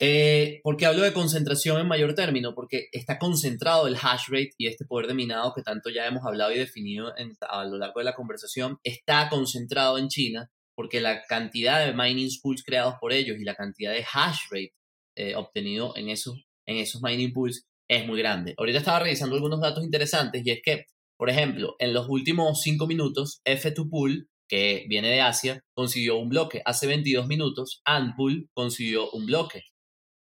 [0.00, 2.52] Eh, ¿Por qué hablo de concentración en mayor término?
[2.56, 6.24] Porque está concentrado el hash rate y este poder de minado que tanto ya hemos
[6.26, 7.12] hablado y definido
[7.48, 12.40] a lo largo de la conversación, está concentrado en China porque la cantidad de mining
[12.42, 14.74] pools creados por ellos y la cantidad de hash rate
[15.14, 18.54] eh, obtenido en esos, en esos mining pools es muy grande.
[18.56, 22.86] Ahorita estaba revisando algunos datos interesantes y es que, por ejemplo, en los últimos 5
[22.86, 26.62] minutos, F2Pool, que viene de Asia, consiguió un bloque.
[26.64, 29.62] Hace 22 minutos, Antpool consiguió un bloque.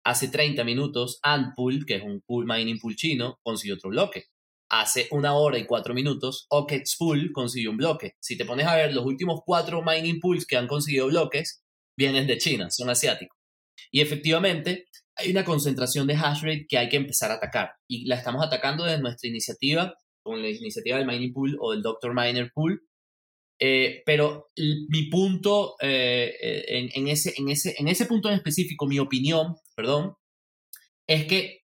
[0.04, 4.26] Hace 30 minutos, Antpool, que es un pool mining pool chino, consiguió otro bloque.
[4.70, 6.46] hace una hora y cuatro minutos,
[6.98, 8.14] Pool consiguió un bloque.
[8.20, 11.62] Si te pones a ver, los últimos cuatro mining pools que han conseguido bloques
[11.96, 13.38] vienen de China, son asiáticos.
[13.90, 17.72] Y efectivamente, hay una concentración de hash rate que hay que empezar a atacar.
[17.88, 21.82] Y la estamos atacando desde nuestra iniciativa, con la iniciativa del mining pool o del
[21.82, 22.14] Dr.
[22.14, 22.82] Miner Pool.
[23.60, 28.86] Eh, pero mi punto, eh, eh, en, ese, en, ese, en ese punto en específico,
[28.86, 30.14] mi opinión, perdón,
[31.06, 31.62] es que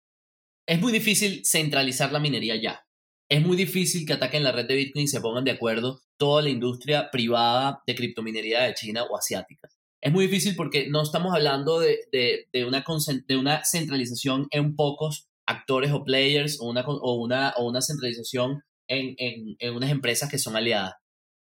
[0.66, 2.85] es muy difícil centralizar la minería ya.
[3.28, 6.42] Es muy difícil que ataquen la red de Bitcoin y se pongan de acuerdo toda
[6.42, 9.68] la industria privada de criptominería de China o asiática.
[10.05, 12.85] Es muy difícil porque no estamos hablando de, de, una,
[13.27, 18.61] de una centralización en pocos actores o players o una, o una, o una centralización
[18.87, 20.93] en, en, en, unas empresas que son aliadas.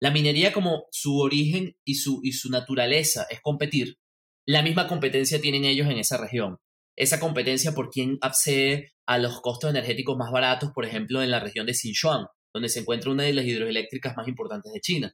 [0.01, 3.97] La minería como su origen y su, y su naturaleza es competir,
[4.47, 6.59] la misma competencia tienen ellos en esa región.
[6.97, 11.41] Esa competencia por quién accede a los costos energéticos más baratos, por ejemplo, en la
[11.41, 15.13] región de Sichuan, donde se encuentra una de las hidroeléctricas más importantes de China.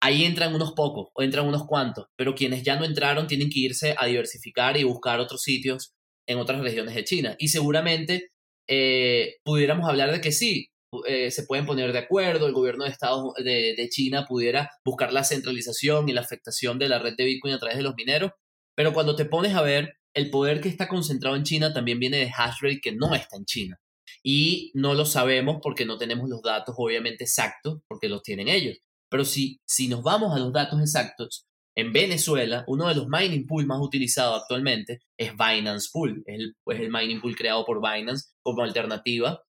[0.00, 3.60] Ahí entran unos pocos o entran unos cuantos, pero quienes ya no entraron tienen que
[3.60, 5.92] irse a diversificar y buscar otros sitios
[6.28, 7.36] en otras regiones de China.
[7.38, 8.30] Y seguramente
[8.68, 10.68] eh, pudiéramos hablar de que sí,
[11.06, 15.24] eh, se pueden poner de acuerdo, el gobierno de Estados de, China pudiera buscar la
[15.24, 18.32] centralización y la afectación de la red de Bitcoin a través de los mineros,
[18.76, 22.18] pero cuando te pones a ver, el poder que está concentrado en China también viene
[22.18, 23.78] de hashrate que no está en China.
[24.22, 28.78] Y no lo sabemos porque no tenemos los datos obviamente exactos, porque los tienen ellos.
[29.10, 31.46] Pero si, si nos vamos a los datos exactos,
[31.78, 36.24] en Venezuela, uno de los mining pools más utilizados actualmente es Binance Pool.
[36.26, 39.44] Es el, es el mining pool creado por Binance como alternativa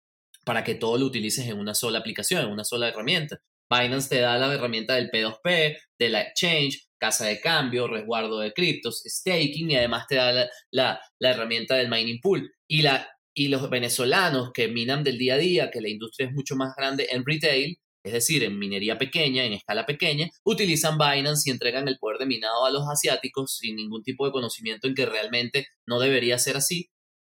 [0.45, 3.39] para que todo lo utilices en una sola aplicación, en una sola herramienta.
[3.67, 8.53] Binance te da la herramienta del P2P, de la exchange, casa de cambio, resguardo de
[8.53, 12.51] criptos, staking y además te da la, la, la herramienta del mining pool.
[12.67, 16.33] Y, la, y los venezolanos que minan del día a día, que la industria es
[16.33, 21.49] mucho más grande en retail, es decir, en minería pequeña, en escala pequeña, utilizan Binance
[21.49, 24.95] y entregan el poder de minado a los asiáticos sin ningún tipo de conocimiento en
[24.95, 26.89] que realmente no debería ser así,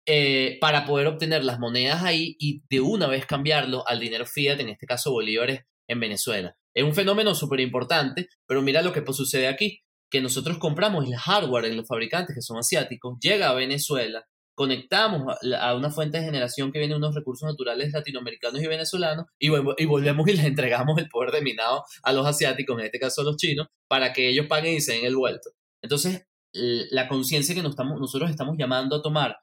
[0.09, 4.59] eh, para poder obtener las monedas ahí y de una vez cambiarlo al dinero fiat,
[4.59, 6.55] en este caso bolívares, en Venezuela.
[6.73, 11.15] Es un fenómeno súper importante, pero mira lo que sucede aquí, que nosotros compramos el
[11.15, 14.25] hardware en los fabricantes que son asiáticos, llega a Venezuela,
[14.57, 19.27] conectamos a una fuente de generación que viene de unos recursos naturales latinoamericanos y venezolanos
[19.37, 22.97] y, y volvemos y les entregamos el poder de minado a los asiáticos, en este
[22.97, 25.51] caso a los chinos, para que ellos paguen y se den el vuelto.
[25.83, 29.37] Entonces, la conciencia que nos estamos, nosotros estamos llamando a tomar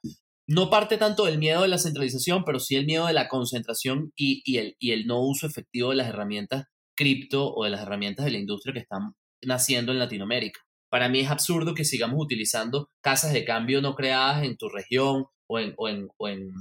[0.47, 4.11] no parte tanto del miedo de la centralización, pero sí el miedo de la concentración
[4.17, 7.83] y, y, el, y el no uso efectivo de las herramientas cripto o de las
[7.83, 10.59] herramientas de la industria que están naciendo en Latinoamérica.
[10.95, 15.25] Para mí es absurdo que sigamos utilizando casas de cambio no creadas en tu región
[15.45, 16.53] o, en, o, en, o, en,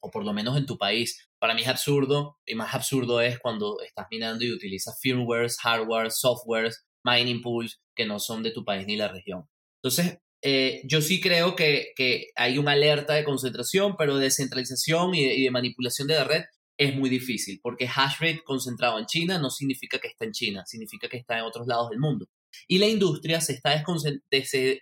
[0.00, 1.28] o por lo menos en tu país.
[1.38, 6.10] Para mí es absurdo y más absurdo es cuando estás minando y utilizas firmwares, hardware,
[6.10, 9.44] softwares, mining pools que no son de tu país ni la región.
[9.80, 15.14] Entonces, eh, yo sí creo que, que, hay una alerta de concentración, pero de centralización
[15.14, 16.42] y de, y de, manipulación de la red
[16.76, 20.64] es muy difícil, porque hash rate concentrado en China no significa que está en China,
[20.66, 22.26] significa que está en otros lados del mundo.
[22.66, 23.84] Y la industria se está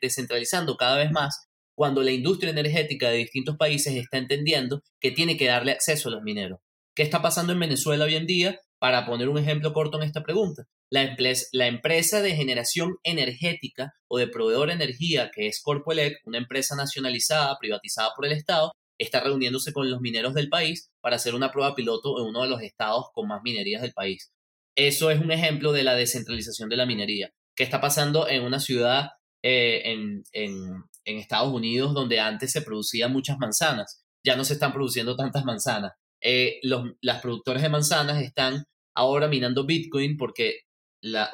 [0.01, 5.37] descentralizando cada vez más cuando la industria energética de distintos países está entendiendo que tiene
[5.37, 6.61] que darle acceso a los mineros.
[6.95, 8.59] ¿Qué está pasando en Venezuela hoy en día?
[8.79, 11.17] Para poner un ejemplo corto en esta pregunta, la,
[11.53, 16.77] la empresa de generación energética o de proveedor de energía, que es Corpoelec, una empresa
[16.77, 21.53] nacionalizada, privatizada por el Estado, está reuniéndose con los mineros del país para hacer una
[21.53, 24.31] prueba piloto en uno de los estados con más minerías del país.
[24.75, 28.61] Eso es un ejemplo de la descentralización de la minería qué está pasando en una
[28.61, 29.11] ciudad
[29.43, 34.05] eh, en, en, Estados Unidos donde antes se producían muchas manzanas.
[34.25, 35.93] Ya no se están produciendo tantas manzanas.
[36.21, 38.65] Eh, los las productores de manzanas están
[38.95, 40.61] ahora minando Bitcoin porque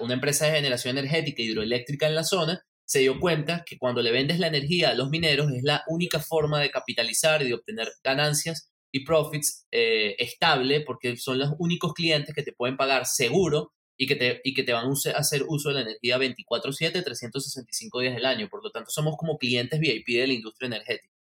[0.00, 4.12] una empresa de generación energética hidroeléctrica en la zona se dio cuenta que cuando le
[4.12, 7.88] vendes la energía a los mineros es la única forma de capitalizar y de obtener
[8.04, 13.72] ganancias y profits eh, estable porque son los únicos clientes que te pueden pagar seguro
[14.02, 18.00] y que te, y que te van a hacer uso de la energía 24/7, 365
[18.00, 18.48] días del año.
[18.48, 21.14] Por lo tanto, somos como clientes VIP de la industria energética.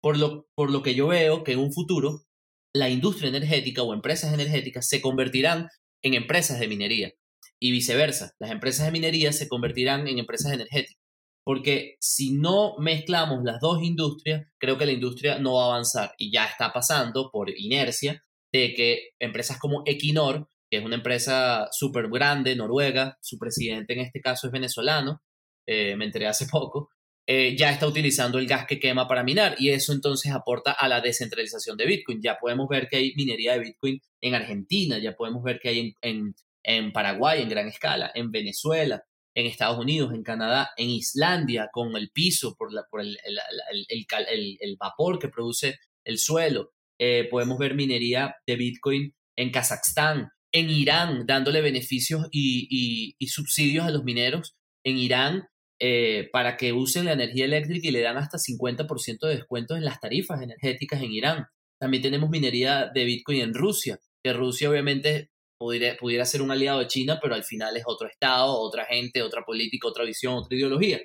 [0.00, 2.26] Por lo, por lo que yo veo que en un futuro
[2.72, 5.68] la industria energética o empresas energéticas se convertirán
[6.00, 7.12] en empresas de minería
[7.58, 8.36] y viceversa.
[8.38, 11.02] Las empresas de minería se convertirán en empresas energéticas.
[11.42, 16.14] Porque si no mezclamos las dos industrias, creo que la industria no va a avanzar.
[16.18, 18.22] Y ya está pasando por inercia
[18.52, 24.00] de que empresas como Equinor que es una empresa súper grande, noruega, su presidente en
[24.00, 25.22] este caso es venezolano,
[25.66, 26.90] eh, me enteré hace poco,
[27.30, 30.88] eh, ya está utilizando el gas que quema para minar y eso entonces aporta a
[30.88, 32.22] la descentralización de Bitcoin.
[32.22, 35.94] Ya podemos ver que hay minería de Bitcoin en Argentina, ya podemos ver que hay
[36.00, 39.04] en, en, Paraguay en gran escala, en Venezuela,
[39.34, 44.76] en Estados Unidos, en Canadá, en Islandia, con el piso, por, la, por el, el,
[44.80, 46.72] vapor que produce el suelo.
[46.98, 53.90] Eh, podemos ver minería de Bitcoin en Kazajstán, en Irán, dándole beneficios y, subsidios a
[53.90, 54.56] los mineros.
[54.84, 55.48] En Irán
[55.80, 59.84] eh, para que usen la energía eléctrica y le dan hasta 50% de descuento en
[59.84, 61.46] las tarifas energéticas en Irán.
[61.80, 66.80] También tenemos minería de Bitcoin en Rusia, que Rusia obviamente pudiera, pudiera ser un aliado
[66.80, 70.56] de China, pero al final es otro Estado, otra gente, otra política, otra visión, otra
[70.56, 71.00] ideología.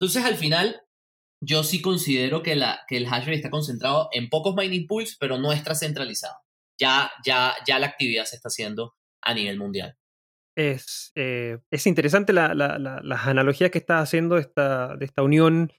[0.00, 0.82] Entonces, al final,
[1.42, 5.16] yo sí considero que, la, que el hash rate está concentrado en pocos mining pools,
[5.18, 6.36] pero no está centralizado.
[6.78, 9.96] Ya, ya, ya la actividad se está haciendo a nivel mundial
[10.56, 15.70] es, eh, es interesante la, las analogías que está haciendo esta, de esta unión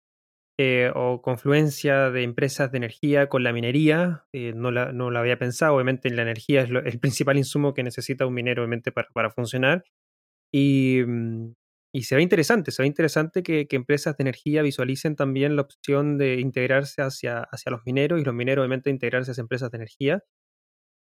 [0.60, 4.26] eh, o confluencia de empresas de energía con la minería.
[4.34, 7.84] Eh, no, la, no la había pensado, obviamente la energía es el principal insumo que
[7.84, 9.84] necesita un minero obviamente para, para funcionar.
[10.54, 11.54] Y, mm,
[11.94, 15.64] y, se ve interesante, se ve interesante que, que, empresas de energía visualicen también la
[15.64, 19.78] opción de integrarse hacia, hacia los mineros y los mineros obviamente integrarse hacia empresas de
[19.78, 20.24] energía.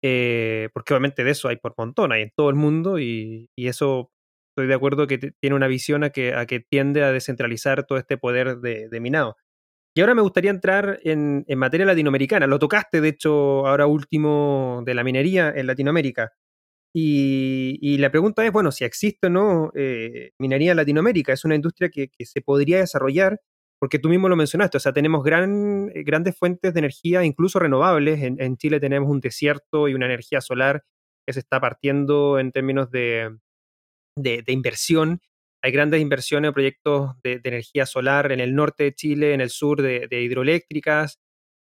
[0.01, 4.11] Eh, porque obviamente de eso hay por montón, hay en todo el mundo y, eso
[4.51, 7.97] estoy de acuerdo que tiene una visión a que, a que tiende a descentralizar todo
[7.97, 9.37] este poder de, minado.
[9.95, 12.47] Y ahora me gustaría entrar en, materia latinoamericana.
[12.47, 16.31] Lo tocaste, de hecho, ahora último de la minería en Latinoamérica.
[16.93, 21.33] Y, la pregunta es, bueno, si existe o no eh, minería en Latinoamérica.
[21.33, 23.41] Es una industria que, que, se podría desarrollar
[23.79, 27.59] porque tú mismo lo mencionaste, o sea, tenemos gran, eh, grandes fuentes de energía, incluso
[27.59, 28.21] renovables.
[28.21, 30.83] En, Chile tenemos un desierto y una energía solar
[31.25, 33.37] que se está partiendo en términos de,
[34.17, 35.21] de, inversión.
[35.61, 39.81] Hay grandes inversiones, proyectos de, energía solar en el norte de Chile, en el sur
[39.81, 41.19] de, hidroeléctricas,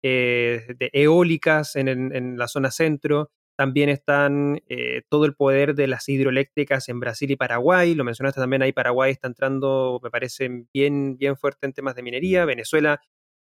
[0.03, 3.31] eh, de eólicas en, en, la zona centro.
[3.55, 7.93] También están eh, todo el poder de las hidroeléctricas en Brasil y Paraguay.
[7.93, 12.03] Lo mencionaste también ahí, Paraguay está entrando, me parece, bien, bien fuerte en temas de
[12.03, 12.45] minería.
[12.45, 13.01] Venezuela,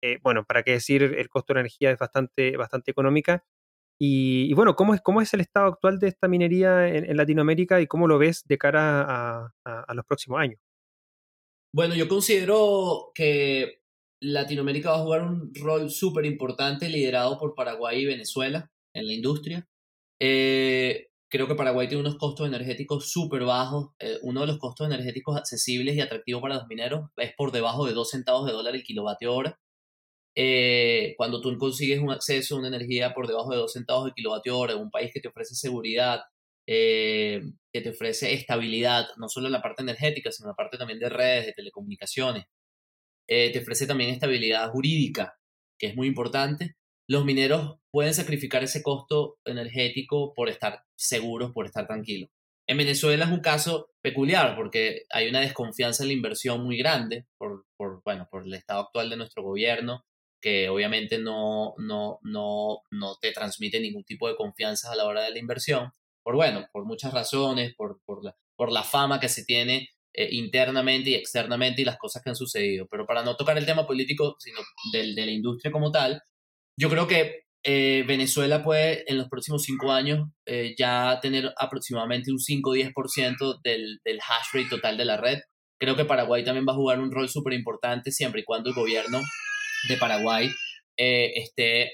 [0.02, 3.44] eh, bueno, para qué decir, el costo de la energía es bastante, bastante económica.
[4.02, 7.86] Y, bueno, ¿cómo es, ¿cómo es el estado actual de esta minería en, Latinoamérica y
[7.86, 10.58] cómo lo ves de cara a, los próximos años?
[11.74, 13.82] Bueno, yo considero que
[14.22, 19.12] Latinoamérica va a jugar un rol súper importante liderado por Paraguay y Venezuela en la
[19.12, 19.68] industria.
[20.22, 23.90] Eh, creo que Paraguay tiene unos costos energéticos súper bajos.
[23.98, 27.86] Eh, uno de los costos energéticos accesibles y atractivos para los mineros es por debajo
[27.86, 29.58] de 2 centavos de dólar el kilovatio hora.
[30.36, 34.12] Eh, cuando tú consigues un acceso a una energía por debajo de 2 centavos de
[34.14, 36.22] kilovatio hora un país que te ofrece seguridad,
[36.66, 37.52] que
[37.82, 41.08] te ofrece estabilidad, no solo en la parte energética, sino en la parte también de
[41.08, 42.44] redes, de telecomunicaciones,
[43.26, 45.34] te ofrece también estabilidad jurídica,
[45.78, 46.76] que es muy importante
[47.10, 52.30] los mineros pueden sacrificar ese costo energético por estar seguros, por estar tranquilos.
[52.68, 57.26] En Venezuela es un caso peculiar porque hay una desconfianza en la inversión muy grande
[57.36, 57.64] por,
[58.04, 60.04] bueno, por el estado actual de nuestro gobierno,
[60.40, 65.22] que obviamente no, no, no, no te transmite ningún tipo de confianza a la hora
[65.22, 65.90] de la inversión,
[66.22, 70.28] por bueno, por muchas razones, por, por, la, por la fama que se tiene eh,
[70.30, 72.86] internamente y externamente y las cosas que han sucedido.
[72.88, 74.60] Pero para no tocar el tema político, sino
[74.92, 76.22] de la industria como tal,
[76.80, 82.32] yo creo que eh, Venezuela puede en los próximos cinco años eh, ya tener aproximadamente
[82.32, 85.40] un 5 o 10% del, del hash rate total de la red.
[85.78, 88.74] Creo que Paraguay también va a jugar un rol súper importante siempre y cuando el
[88.74, 89.20] gobierno
[89.90, 90.48] de Paraguay
[90.96, 91.92] eh, esté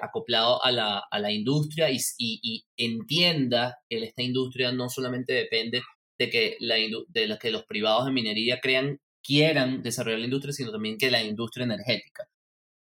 [0.00, 5.82] acoplado a la, a la industria y, y, entienda que esta industria no solamente depende
[6.18, 10.70] de que, la, de que los privados de minería crean, quieran desarrollar la industria, sino
[10.70, 12.28] también que la industria energética.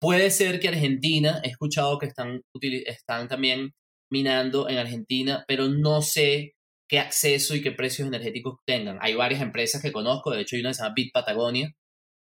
[0.01, 3.75] Puede ser que Argentina, he escuchado que están, están también
[4.11, 6.55] minando en Argentina, pero no sé
[6.89, 8.99] qué acceso y qué precios energéticos tengan.
[9.01, 11.75] Hay varias empresas que conozco, de hecho hay una que se llama Bit Patagonia,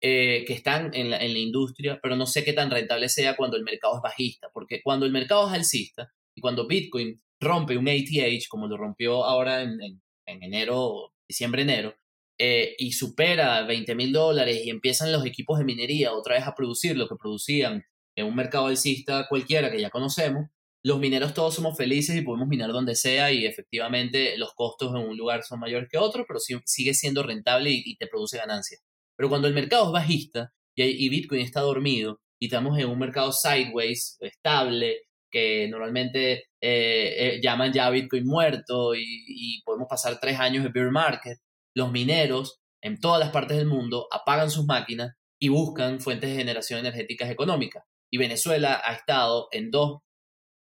[0.00, 3.36] eh, que están en la, en la industria, pero no sé qué tan rentable sea
[3.36, 7.76] cuando el mercado es bajista, porque cuando el mercado es alcista y cuando Bitcoin rompe
[7.76, 11.94] un ATH, como lo rompió ahora en, en, en enero, diciembre-enero,
[12.38, 16.54] eh, y supera 20 mil dólares y empiezan los equipos de minería otra vez a
[16.54, 17.84] producir lo que producían
[18.16, 20.46] en un mercado alcista cualquiera que ya conocemos,
[20.84, 25.08] los mineros todos somos felices y podemos minar donde sea y efectivamente los costos en
[25.08, 28.80] un lugar son mayores que otros, pero sigue siendo rentable y, te produce ganancias.
[29.16, 33.32] Pero cuando el mercado es bajista y, Bitcoin está dormido y estamos en un mercado
[33.32, 40.38] sideways, estable, que normalmente eh, eh, llaman ya Bitcoin muerto y, y, podemos pasar tres
[40.38, 41.38] años de bear market,
[41.74, 46.36] los mineros en todas las partes del mundo apagan sus máquinas y buscan fuentes de
[46.36, 47.84] generación energéticas económicas.
[48.10, 50.00] Y Venezuela ha estado en dos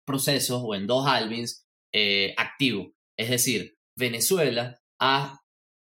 [0.06, 2.88] procesos o en dos halvings eh, activos.
[3.18, 5.40] Es decir, Venezuela ha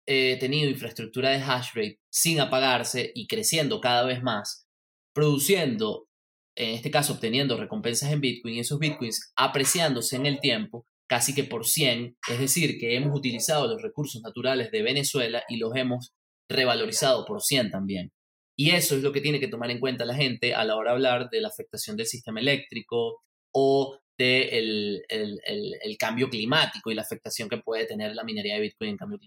[0.08, 4.68] eh, tenido infraestructura de hash rate sin apagarse y creciendo cada vez más,
[5.14, 6.08] produciendo,
[6.56, 11.36] en este caso obteniendo recompensas en Bitcoin y esos Bitcoins apreciándose en el tiempo casi
[11.36, 15.76] que por 100, es decir, que hemos utilizado los recursos naturales de Venezuela y los
[15.76, 16.14] hemos
[16.49, 18.14] revalorizado por 100 también.
[18.57, 20.91] Y eso es lo que tiene que tomar en cuenta la gente a la hora
[20.91, 27.01] de hablar de la afectación del sistema eléctrico o del el, cambio climático y la
[27.01, 29.20] afectación que puede tener la minería de Bitcoin en cambio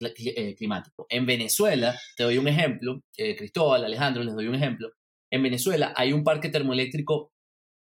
[0.00, 1.04] eh, climático.
[1.10, 4.92] En Venezuela, te doy un ejemplo, eh, Cristóbal, Alejandro, les doy un ejemplo.
[5.30, 7.32] En Venezuela hay un parque termoeléctrico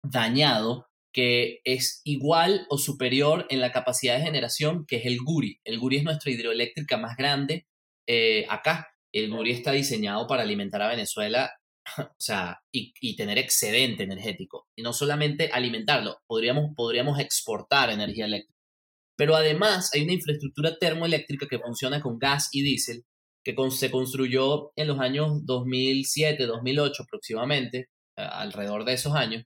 [0.04, 0.88] dañado
[1.18, 5.60] que es igual o superior en la capacidad de generación, que es el Guri.
[5.64, 7.66] El Guri es nuestra hidroeléctrica más grande
[8.06, 8.90] eh, acá.
[9.12, 11.50] El Guri está diseñado para alimentar a Venezuela
[11.98, 14.68] o sea, y, tener excedente energético.
[14.78, 18.54] Y no solamente alimentarlo, podríamos, podríamos exportar energía eléctrica.
[19.18, 23.06] Pero además hay una infraestructura termoeléctrica que funciona con gas y diésel,
[23.44, 29.46] que se construyó en los años 2007, 2008 aproximadamente, alrededor de esos años,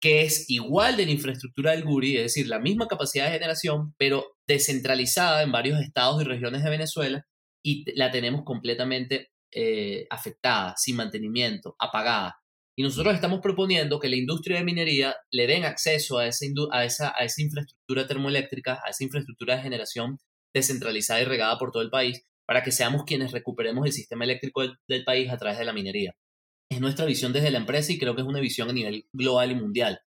[0.00, 3.94] que es igual de la infraestructura del Guri, es decir, la misma capacidad de generación,
[3.98, 7.24] pero descentralizada en varios estados y regiones de Venezuela
[7.64, 12.36] y la tenemos completamente eh, afectada, sin mantenimiento, apagada.
[12.76, 16.84] Y nosotros estamos proponiendo que la industria de minería le den acceso a esa, a
[16.84, 20.18] esa, a esa infraestructura termoeléctrica, a esa infraestructura de generación
[20.52, 24.62] descentralizada y regada por todo el país, para que seamos quienes recuperemos el sistema eléctrico
[24.88, 26.14] del país a través de la minería
[26.70, 29.50] es nuestra visión desde la empresa y creo que es una visión a nivel global
[29.50, 30.00] y mundial.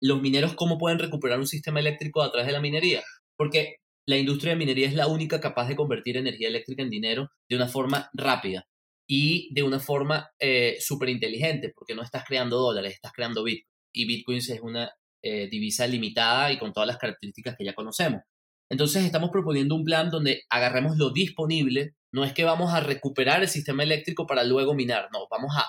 [0.00, 3.02] Los mineros, ¿cómo pueden recuperar un sistema eléctrico a través de la minería?
[3.36, 7.30] Porque la industria de minería es la única capaz de convertir energía eléctrica en dinero
[7.48, 8.66] de una forma rápida
[9.06, 13.66] y de una forma eh, súper inteligente, porque no estás creando dólares, estás creando Bitcoin.
[13.94, 14.90] Y Bitcoin es una
[15.22, 18.22] eh, divisa limitada y con todas las características que ya conocemos.
[18.70, 23.42] Entonces estamos proponiendo un plan donde agarremos lo disponible, no es que vamos a recuperar
[23.42, 25.66] el sistema eléctrico para luego minar, no, vamos a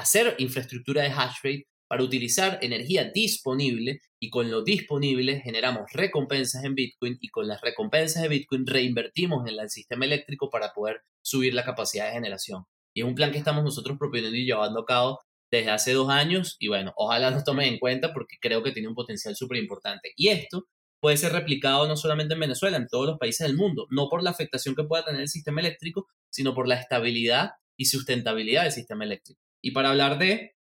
[0.00, 6.62] hacer infraestructura de hash rate para utilizar energía disponible y con lo disponible generamos recompensas
[6.62, 11.02] en Bitcoin y con las recompensas de Bitcoin reinvertimos en el sistema eléctrico para poder
[11.20, 12.64] subir la capacidad de generación.
[12.94, 15.18] Y es un plan que estamos nosotros proponiendo y llevando a cabo
[15.50, 18.86] desde hace dos años y bueno, ojalá nos tomen en cuenta porque creo que tiene
[18.86, 20.12] un potencial súper importante.
[20.14, 20.68] Y esto
[21.00, 24.22] puede ser replicado no solamente en Venezuela, en todos los países del mundo, no por
[24.22, 28.72] la afectación que pueda tener el sistema eléctrico, sino por la estabilidad y sustentabilidad del
[28.72, 30.54] sistema eléctrico y para hablar de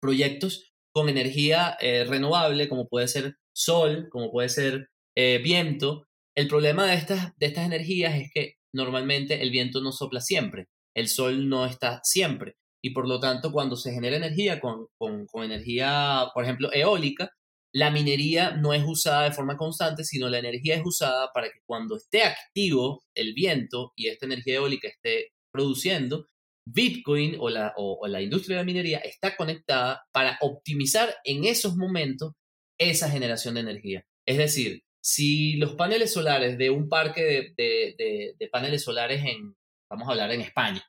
[0.00, 6.06] proyectos con energía eh, renovable, como puede ser sol, como puede ser eh, viento.
[6.36, 10.66] El problema de estas, de estas energías es que normalmente el viento no sopla siempre,
[10.94, 12.56] el sol no está siempre.
[12.82, 17.30] Y por lo tanto, cuando se genera energía con, con, con energía, por ejemplo, eólica,
[17.72, 21.60] la minería no es usada de forma constante, sino la energía es usada para que
[21.66, 26.28] cuando esté activo el viento y esta energía eólica esté produciendo,
[26.72, 32.32] Bitcoin o la, o, la industria de minería está conectada para optimizar en esos momentos
[32.78, 34.04] esa generación de energía.
[34.26, 39.56] Es decir, si los paneles solares de un parque de, paneles solares en,
[39.90, 40.84] vamos a hablar en España,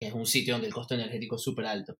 [0.00, 1.94] que es un sitio donde el costo energético es súper alto,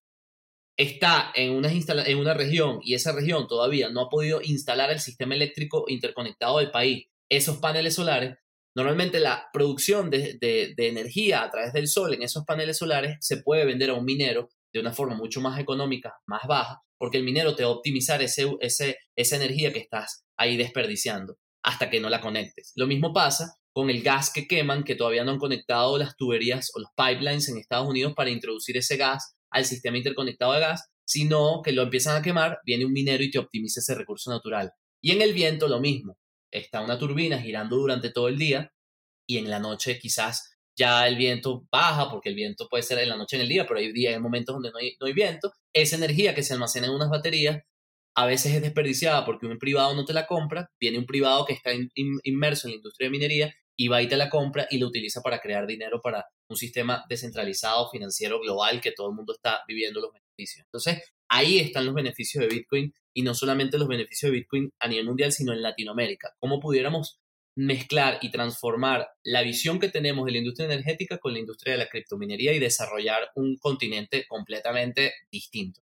[0.78, 5.01] está en una, en una región y esa región todavía no ha podido instalar el
[5.01, 8.37] sistema eléctrico interconectado del país, esos paneles solares,
[8.74, 13.66] Normalmente la producción de, energía a través del sol en esos paneles solares se puede
[13.66, 17.54] vender a un minero de una forma mucho más económica, más baja, porque el minero
[17.54, 22.22] te va a optimizar ese, esa energía que estás ahí desperdiciando hasta que no la
[22.22, 22.72] conectes.
[22.74, 26.70] Lo mismo pasa con el gas que queman, que todavía no han conectado las tuberías
[26.74, 30.88] o los pipelines en Estados Unidos para introducir ese gas al sistema interconectado de gas,
[31.04, 34.72] sino que lo empiezan a quemar, viene un minero y te optimiza ese recurso natural.
[35.02, 36.16] Y en el viento lo mismo
[36.53, 38.72] está una turbina girando durante todo el día
[39.26, 43.09] y en la noche quizás ya el viento baja, porque el viento puede ser en
[43.09, 45.12] la noche en el día, pero hay días, hay momentos donde no hay, no hay
[45.12, 45.53] viento.
[45.74, 47.62] Esa energía que se almacena en unas baterías
[48.14, 51.55] a veces es desperdiciada porque un privado no te la compra, viene un privado que
[51.55, 54.88] está inmerso en la industria de minería y va y te la compra y lo
[54.88, 59.62] utiliza para crear dinero para un sistema descentralizado financiero global que todo el mundo está
[59.66, 60.66] viviendo los beneficios.
[60.66, 64.88] Entonces, ahí están los beneficios de Bitcoin y no solamente los beneficios de Bitcoin a
[64.88, 66.34] nivel mundial, sino en Latinoamérica.
[66.38, 67.20] ¿Cómo pudiéramos
[67.56, 71.80] mezclar y transformar la visión que tenemos de la industria energética con la industria de
[71.80, 75.82] la criptominería y desarrollar un continente completamente distinto?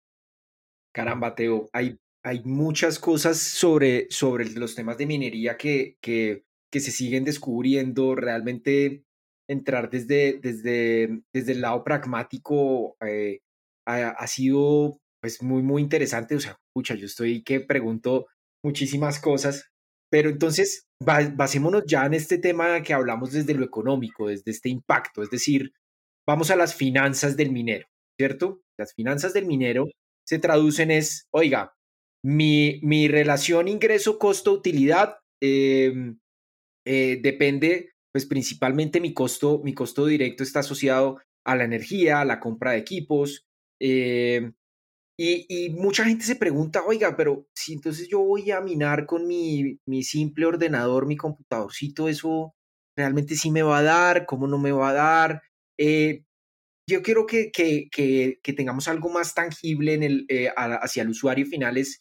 [0.93, 6.81] Caramba, Teo, hay, hay muchas cosas sobre, sobre los temas de minería que, que, que
[6.81, 8.15] se siguen descubriendo.
[8.15, 9.05] Realmente
[9.49, 13.41] entrar desde, desde, desde el lado pragmático eh,
[13.87, 16.35] ha, sido pues muy, muy interesante.
[16.35, 18.27] O sea, escucha, yo estoy que pregunto
[18.65, 19.69] muchísimas cosas,
[20.11, 25.23] pero entonces basémonos ya en este tema que hablamos desde lo económico, desde este impacto,
[25.23, 25.73] es decir,
[26.27, 27.87] vamos a las finanzas del minero,
[28.19, 28.63] ¿cierto?
[28.79, 29.87] Las finanzas del minero
[30.27, 31.75] se traducen es, oiga,
[32.25, 36.19] mi, mi relación ingreso-costo-utilidad em,
[36.87, 42.25] eh, depende, pues principalmente mi costo, mi costo directo está asociado a la energía, a
[42.25, 43.45] la compra de equipos.
[43.81, 44.55] Em,
[45.19, 49.79] y, mucha gente se pregunta, oiga, pero si entonces yo voy a minar con mi,
[49.87, 52.55] mi simple ordenador, mi computadorcito, eso
[52.97, 55.43] realmente sí me va a dar, cómo no me va a dar.
[55.79, 56.25] Eh,
[56.89, 61.47] yo quiero que, que, que, tengamos algo más tangible en el, eh, hacia el usuario
[61.47, 61.77] final.
[61.77, 62.01] Es,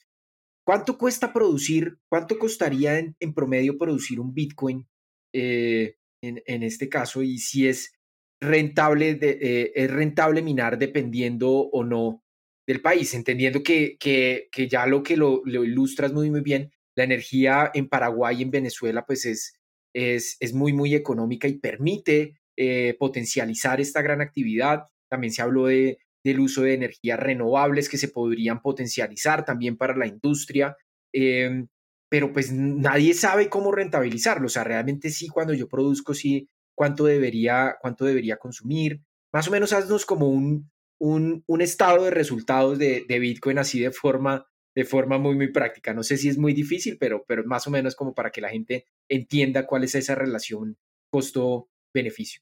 [0.66, 4.88] ¿Cuánto cuesta producir, cuánto costaría en, promedio producir un Bitcoin
[5.34, 7.22] eh, en, en, este caso?
[7.24, 7.94] Y si es
[8.42, 12.24] rentable, de, es rentable minar dependiendo o no
[12.68, 16.72] del país, entendiendo que, que, que ya lo que lo, lo, ilustras muy, muy bien,
[16.96, 19.54] la energía en Paraguay y en Venezuela pues es,
[19.94, 24.84] es, es muy, muy económica y permite eh, potencializar esta gran actividad.
[25.10, 29.96] También se habló de, del uso de energías renovables que se podrían potencializar también para
[29.96, 30.76] la industria,
[31.14, 31.68] em,
[32.10, 34.48] pero pues nadie sabe cómo rentabilizarlo.
[34.48, 39.02] O sea, realmente sí, cuando yo produzco, sí, cuánto debería, cuánto debería consumir.
[39.34, 40.70] Más o menos haznos como un,
[41.02, 44.46] un, un estado de resultados de, de, Bitcoin así de forma,
[44.76, 45.96] de forma muy, muy práctica.
[45.96, 48.50] No sé si es muy difícil, pero, pero más o menos como para que la
[48.50, 50.78] gente entienda cuál es esa relación
[51.12, 52.42] costo-beneficio.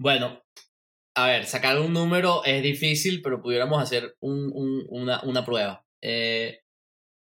[0.00, 0.44] Bueno,
[1.16, 5.84] a ver, sacar un número es difícil, pero pudiéramos hacer una, prueba.
[6.00, 6.60] Eh,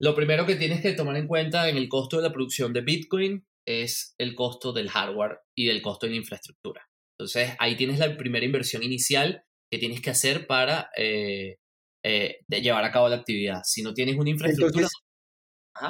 [0.02, 2.82] lo primero que tienes que tomar en cuenta en el costo de la producción de
[2.82, 6.90] Bitcoin es el costo del hardware y del costo de la infraestructura.
[7.20, 11.58] Entonces, ahí tienes la primera inversión inicial que tienes que hacer para eh,
[12.04, 13.62] eh, llevar a cabo la actividad.
[13.64, 14.88] Si no tienes una infraestructura...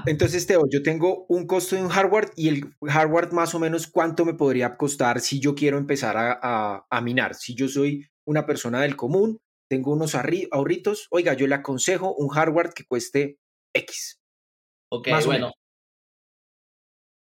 [0.06, 3.88] Entonces, Teo, yo tengo un costo de un hardware y el hardware más o menos
[3.88, 7.36] cuánto me podría costar si yo quiero empezar a, a, minar.
[7.36, 12.30] Si yo soy una persona del común, tengo unos ahorritos, oiga, yo le aconsejo un
[12.30, 13.38] hardware que cueste
[13.74, 14.22] X.
[14.90, 15.52] Ok, bueno.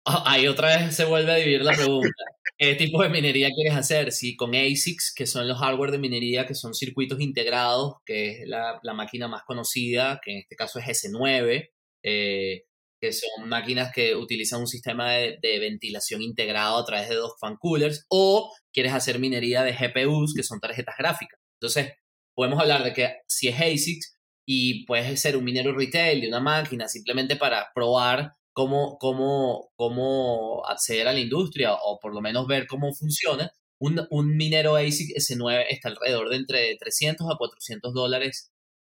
[0.07, 2.24] Ah, ahí otra vez se vuelve a dividir la pregunta.
[2.59, 4.12] ¿Qué tipo de minería quieres hacer?
[4.12, 8.48] Si con ASICs, que son los hardware de minería, que son circuitos integrados, que es
[8.48, 11.70] la, la máquina más conocida, que en este caso es S9,
[12.02, 12.64] eh,
[13.00, 17.57] que son máquinas que utilizan un sistema de, ventilación integrado a través de dos fan
[17.59, 21.38] coolers, o quieres hacer minería de GPUs, que son tarjetas gráficas.
[21.61, 21.92] Entonces,
[22.34, 26.40] podemos hablar de que si es ASICS y puedes ser un minero retail de una
[26.40, 32.46] máquina simplemente para probar cómo, cómo, cómo acceder a la industria o por lo menos
[32.46, 37.92] ver cómo funciona, un, un minero ASIC S9 está alrededor de entre 300 a 400
[37.92, 38.50] dólares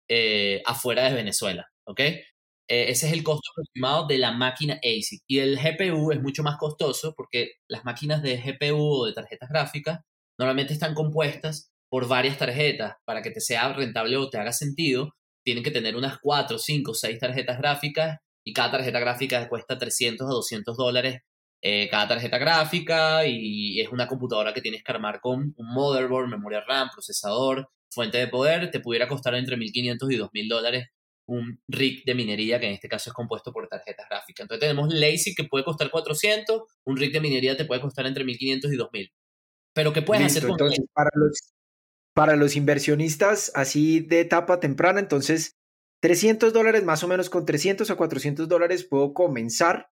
[0.07, 1.99] eh, afuera de Venezuela, ¿ok?
[1.99, 2.23] Eh,
[2.67, 5.23] ese es el costo aproximado de la máquina ASIC.
[5.27, 9.49] Y el GPU es mucho más costoso porque las máquinas de GPU o de tarjetas
[9.49, 9.99] gráficas
[10.37, 12.95] normalmente están compuestas por varias tarjetas.
[13.05, 15.09] Para que te sea rentable o te haga sentido,
[15.43, 20.27] tienen que tener unas 4, 5, 6 tarjetas gráficas y cada tarjeta gráfica cuesta 300
[20.27, 21.21] a 200 dólares
[21.61, 26.29] eh, cada tarjeta gráfica y es una computadora que tienes que armar con un motherboard,
[26.29, 30.87] memoria RAM, procesador, fuente de poder, te pudiera costar entre 1.500 y 2.000 dólares
[31.25, 34.45] un rig de minería que en este caso es compuesto por tarjetas gráficas.
[34.45, 38.23] Entonces tenemos Lazy que puede costar 400, un rig de minería te puede costar entre
[38.23, 39.13] 1500 y 2000.
[39.73, 41.53] Pero ¿qué puedes hacer con entonces, para los,
[42.13, 45.58] para los inversionistas así de etapa temprana, entonces
[46.01, 49.89] 300 dólares más o menos con 300 a 400 dólares puedo comenzar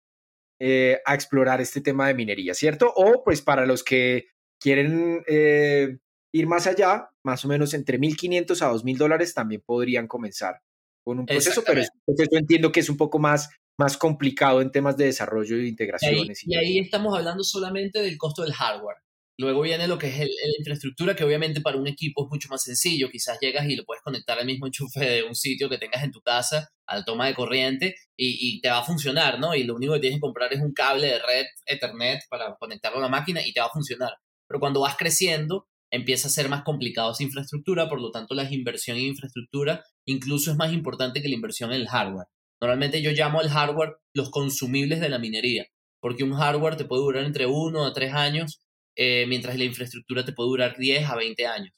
[0.60, 2.92] eh, a explorar este tema de minería, ¿cierto?
[2.94, 4.28] O pues para los que
[4.60, 5.98] quieren eh,
[6.32, 10.60] ir más allá, más o menos entre 1.500 a 2.000 dólares también podrían comenzar
[11.04, 14.72] con un proceso, pero es yo entiendo que es un poco más, más complicado en
[14.72, 16.42] temas de desarrollo y de integraciones.
[16.46, 18.96] Y ahí, estamos hablando solamente del costo del hardware.
[19.36, 22.62] Luego viene lo que es la infraestructura, que obviamente para un equipo es mucho más
[22.62, 23.10] sencillo.
[23.10, 26.12] Quizás llegas y lo puedes conectar al mismo enchufe de un sitio que tengas en
[26.12, 29.54] tu casa, a la toma de corriente, y, y, te va a funcionar, ¿no?
[29.54, 32.98] Y lo único que tienes que comprar es un cable de red Ethernet para conectarlo
[32.98, 34.12] a la máquina y te va a funcionar.
[34.46, 38.50] Pero cuando vas creciendo, empieza a ser más complicado esa infraestructura, por lo tanto la
[38.52, 42.26] inversión en infraestructura incluso es más importante que la inversión en el hardware.
[42.60, 45.66] Normalmente yo llamo al hardware los consumibles de la minería,
[46.00, 48.60] porque un hardware te puede durar entre 1 a 3 años,
[48.96, 51.74] eh, mientras la infraestructura te puede durar 10 a 20 años.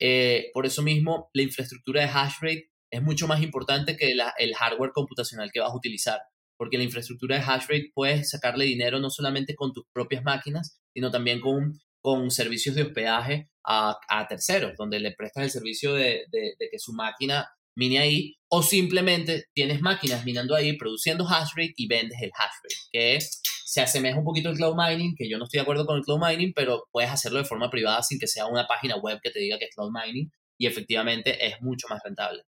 [0.00, 4.54] Eh, por eso mismo, la infraestructura de hash rate es mucho más importante que el
[4.54, 6.20] hardware computacional que vas a utilizar,
[6.56, 10.80] porque la infraestructura de hash rate puedes sacarle dinero no solamente con tus propias máquinas,
[10.94, 16.24] sino también con con servicios de hospedaje a, terceros, donde le prestas el servicio de,
[16.30, 17.46] de, que su máquina
[17.78, 22.52] mine ahí, o simplemente tienes máquinas minando ahí, produciendo hash rate y vendes el hash
[22.62, 23.18] rate, que
[23.64, 26.02] se asemeja un poquito al cloud mining, que yo no estoy de acuerdo con el
[26.02, 29.30] cloud mining, pero puedes hacerlo de forma privada sin que sea una página web que
[29.30, 32.42] te diga que es cloud mining y efectivamente es mucho más rentable.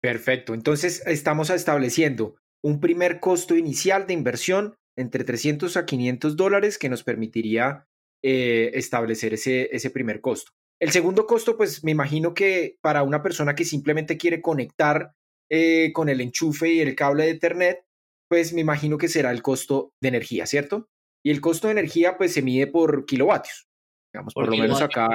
[0.00, 6.78] Perfecto, entonces estamos estableciendo un primer costo inicial de inversión entre 300 a 500 dólares
[6.78, 7.86] que nos permitiría
[8.22, 10.52] eh, establecer ese, ese primer costo.
[10.84, 15.14] El segundo costo, pues me imagino que para una persona que simplemente quiere conectar
[15.50, 17.86] eh, con el enchufe y el cable de Ethernet,
[18.28, 20.90] pues me imagino que será el costo de energía, ¿cierto?
[21.24, 23.66] Y el costo de energía, pues se mide por kilovatios.
[24.12, 25.08] Digamos, por, lo menos acá.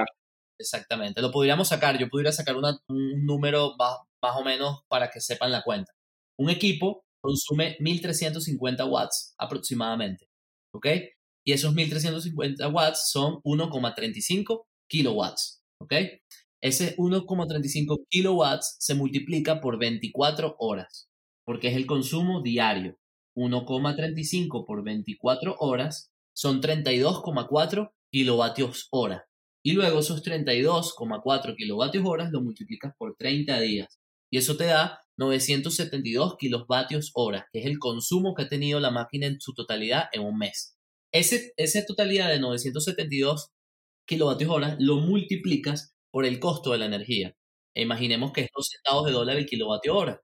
[0.59, 1.22] Exactamente.
[1.22, 1.99] Lo podríamos sacar.
[1.99, 5.91] Yo pudiera sacar un número más o menos para que sepan la cuenta.
[6.39, 10.26] Un equipo consume 1350 watts aproximadamente.
[10.74, 10.88] ¿Ok?
[11.49, 15.59] y esos 1350 watts son 1,35 kilowatts.
[15.82, 15.94] ¿Ok?
[16.62, 21.10] Ese 1,35 kilowatts se multiplica por 24 horas,
[21.46, 22.98] porque es el consumo diario.
[23.36, 29.26] 1,35 por 24 horas son 32,4 kilovatios hora.
[29.64, 34.00] Y luego esos 32,4 kilovatios horas lo multiplicas por 30 días.
[34.32, 38.92] Y eso te da 972 kilovatios hora, que es el consumo que ha tenido la
[38.92, 40.76] máquina en su totalidad en un mes.
[41.12, 43.52] Ese, esa totalidad de 972
[44.10, 47.36] kilovatios hora lo multiplicas por el costo de la energía.
[47.76, 50.22] E imaginemos que es 2 centavos de dólar el kilovatio hora.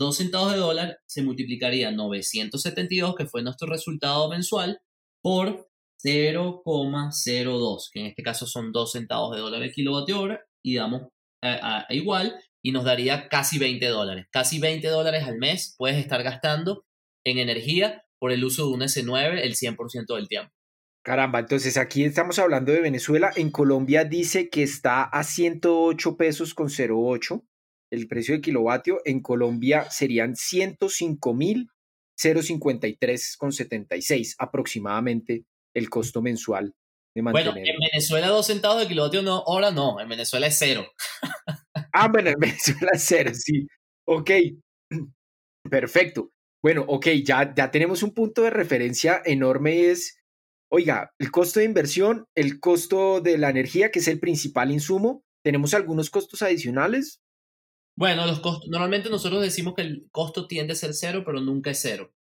[0.00, 4.80] 2 centavos de dólar se multiplicaría 972, que fue nuestro resultado mensual,
[5.22, 5.68] por
[6.04, 11.02] 0,02, que en este caso son 2 centavos de dólar el kilovatio hora, y damos
[11.42, 12.34] a, igual,
[12.64, 14.26] y nos daría casi 20 dólares.
[14.32, 16.84] Casi 20 dólares al mes puedes estar gastando
[17.24, 20.52] en energía por el uso de un S9 el 100% del tiempo.
[21.06, 23.30] Caramba, entonces aquí estamos hablando de Venezuela.
[23.36, 27.44] En Colombia dice que está a 108 pesos con 08
[27.92, 29.02] el precio de kilovatio.
[29.04, 31.68] En Colombia serían 105 mil
[32.16, 35.44] 053 con 76 aproximadamente
[35.76, 36.74] el costo mensual
[37.14, 37.52] de mantener.
[37.52, 40.88] Bueno, en Venezuela dos centavos de kilovatio no, ahora no, en Venezuela es cero.
[41.92, 43.64] ah, bueno, en Venezuela es cero, sí.
[44.08, 44.32] Ok,
[45.70, 46.32] perfecto.
[46.60, 50.15] Bueno, ok, ya, ya tenemos un punto de referencia enorme, es,
[50.70, 55.24] oiga, el costo de inversión, el costo de la energía, que es el principal insumo,
[55.44, 57.20] ¿tenemos algunos costos adicionales?
[57.98, 61.70] Bueno, los costos, normalmente nosotros decimos que el costo tiende a ser cero, pero nunca
[61.70, 62.12] es cero.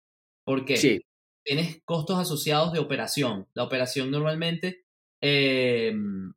[0.46, 0.78] ¿Por qué?
[0.78, 1.02] Sí.
[1.44, 3.48] Tienes costos asociados de operación.
[3.54, 4.86] La operación normalmente,
[5.22, 6.34] em,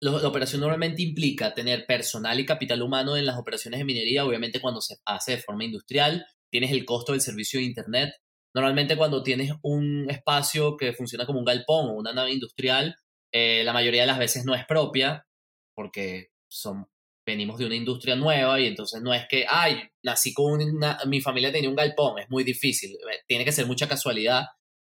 [0.00, 4.60] la operación normalmente implica tener personal y capital humano en las operaciones de minería, obviamente
[4.60, 8.14] cuando se hace de forma industrial, tienes el costo del servicio de Internet.
[8.54, 12.96] Normalmente cuando tienes un espacio que funciona como un galpón o una nave industrial,
[13.32, 15.26] eh, la mayoría de las veces no es propia,
[15.74, 16.86] porque son,
[17.26, 21.20] venimos de una industria nueva y entonces no es que, ay, nací con una, mi
[21.20, 24.44] familia tenía un galpón, es muy difícil, eh, tiene que ser mucha casualidad.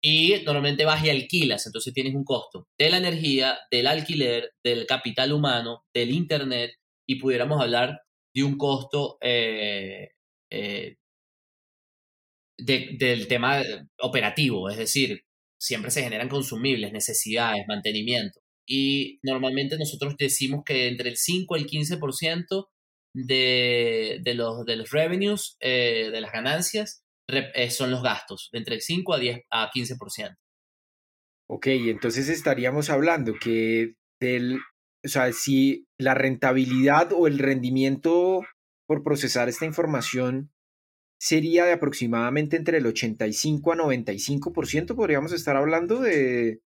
[0.03, 4.85] Y normalmente vas y alquilas, entonces tienes un costo de la energía, del alquiler, del
[4.85, 6.75] capital humano, del Internet,
[7.07, 8.01] y pudiéramos hablar
[8.35, 10.09] de un costo eh,
[12.57, 13.61] del tema
[13.99, 15.23] operativo, es decir,
[15.59, 18.39] siempre se generan consumibles, necesidades, mantenimiento.
[18.67, 22.67] Y normalmente nosotros decimos que entre el 5 y el 15%
[23.15, 28.59] de, de, los, de los revenues, eh, de las ganancias, eh, son los gastos, de
[28.59, 30.35] entre el 5 a, 10, a 15%.
[31.47, 34.59] Ok, entonces estaríamos hablando que del,
[35.03, 38.41] o sea, si la rentabilidad o el rendimiento
[38.87, 40.51] por procesar esta información
[41.25, 46.61] sería de aproximadamente entre el 85 a 95%, podríamos estar hablando de,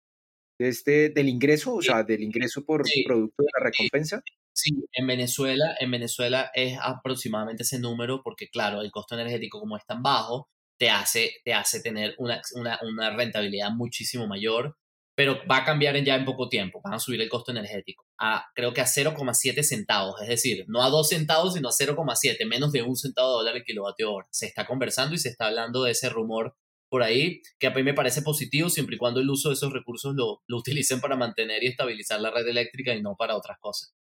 [0.58, 4.20] este, del ingreso, o sea, del ingreso por producto de la recompensa.
[4.52, 9.76] Sí, en Venezuela, en Venezuela es aproximadamente ese número porque, claro, el costo energético como
[9.76, 14.76] es tan bajo, te hace, te hace tener una, una, una rentabilidad muchísimo mayor
[15.18, 16.80] pero va a cambiar ya en poco tiempo.
[16.80, 20.80] Van a subir el costo energético a creo que a 0,7 centavos, es decir, no
[20.80, 24.28] a 2 centavos, sino a 0,7, menos de un centavo de dólar el kilovatio hora.
[24.30, 26.54] Se está conversando y se está hablando de ese rumor
[26.88, 29.72] por ahí, que a mí me parece positivo siempre y cuando el uso de esos
[29.72, 33.58] recursos lo, lo utilicen para mantener y estabilizar la red eléctrica y no para otras
[33.58, 33.92] cosas.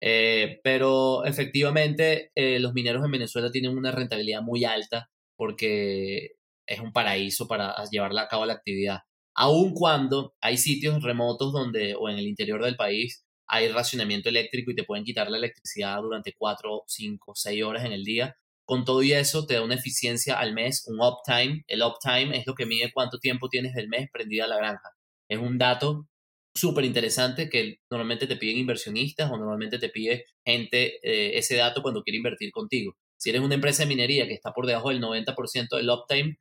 [0.00, 6.36] Eh, pero efectivamente, eh, los mineros en Venezuela tienen una rentabilidad muy alta porque
[6.66, 9.00] es un paraíso para llevarla a cabo la actividad
[9.36, 14.70] aun cuando hay sitios remotos donde, o en el interior del país, hay racionamiento eléctrico
[14.70, 18.36] y te pueden quitar la electricidad durante 4, 5, 6 horas en el día.
[18.64, 21.62] Con todo y eso te da una eficiencia al mes, un uptime.
[21.68, 24.90] El uptime es lo que mide cuánto tiempo tienes del mes prendida la granja.
[25.28, 26.08] Es un dato
[26.54, 31.82] súper interesante que normalmente te piden inversionistas o normalmente te pide gente eh, ese dato
[31.82, 32.96] cuando quiere invertir contigo.
[33.18, 36.38] Si eres una empresa de minería que está por debajo del 90% del uptime,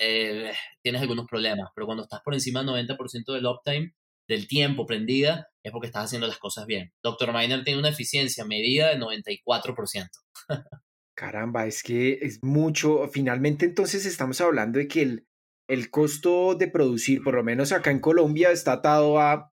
[0.00, 3.94] eh, tienes algunos problemas, pero cuando estás por encima del 90% del uptime,
[4.28, 6.92] del tiempo prendida, es porque estás haciendo las cosas bien.
[7.02, 10.08] Doctor Miner tiene una eficiencia medida de 94%.
[11.16, 13.08] Caramba, es que es mucho.
[13.08, 15.26] Finalmente, entonces estamos hablando de que el,
[15.66, 19.50] el costo de producir, por lo menos acá en Colombia, está atado a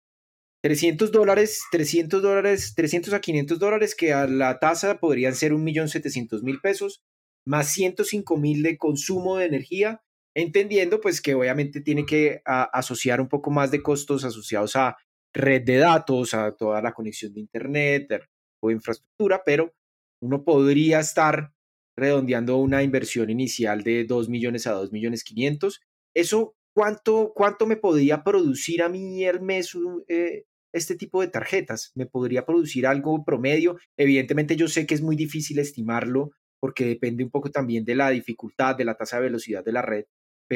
[0.63, 6.61] 300 dólares, 300 dólares, 300 a 500 dólares, que a la tasa podrían ser 1.700.000
[6.61, 7.03] pesos,
[7.45, 10.01] más 105 mil de consumo de energía
[10.35, 14.97] entendiendo pues que obviamente tiene que asociar un poco más de costos asociados a
[15.33, 18.23] red de datos, a toda la conexión de Internet
[18.61, 19.73] o infraestructura, pero
[20.21, 21.51] uno podría estar
[21.97, 25.81] redondeando una inversión inicial de 2 millones a 2 millones 500.
[26.15, 29.75] ¿Eso cuánto, cuánto me podría producir a mí el mes
[30.07, 31.91] eh, este tipo de tarjetas?
[31.95, 33.77] ¿Me podría producir algo promedio?
[33.97, 38.11] Evidentemente yo sé que es muy difícil estimarlo porque depende un poco también de la
[38.11, 40.05] dificultad, de la tasa de velocidad de la red,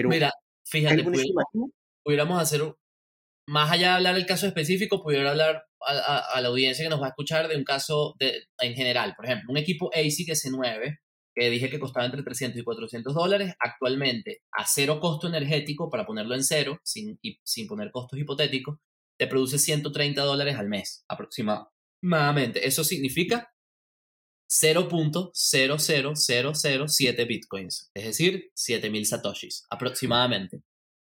[0.03, 0.31] Mira,
[0.65, 1.03] fíjate,
[2.03, 2.61] pudiéramos, hacer,
[3.47, 7.07] más allá de hablar del caso específico, pudiera hablar a, la audiencia que nos va
[7.07, 9.13] a escuchar de un caso de, en general.
[9.15, 10.99] Por ejemplo, un equipo ASIC S9,
[11.33, 16.05] que dije que costaba entre 300 y 400 dólares, actualmente a cero costo energético, para
[16.05, 18.79] ponerlo en cero, sin, sin poner costos hipotéticos,
[19.17, 22.67] te produce 130 dólares al mes aproximadamente.
[22.67, 23.54] Eso significa
[24.61, 30.61] 0.00007 bitcoins, es decir, 7000 satoshis aproximadamente.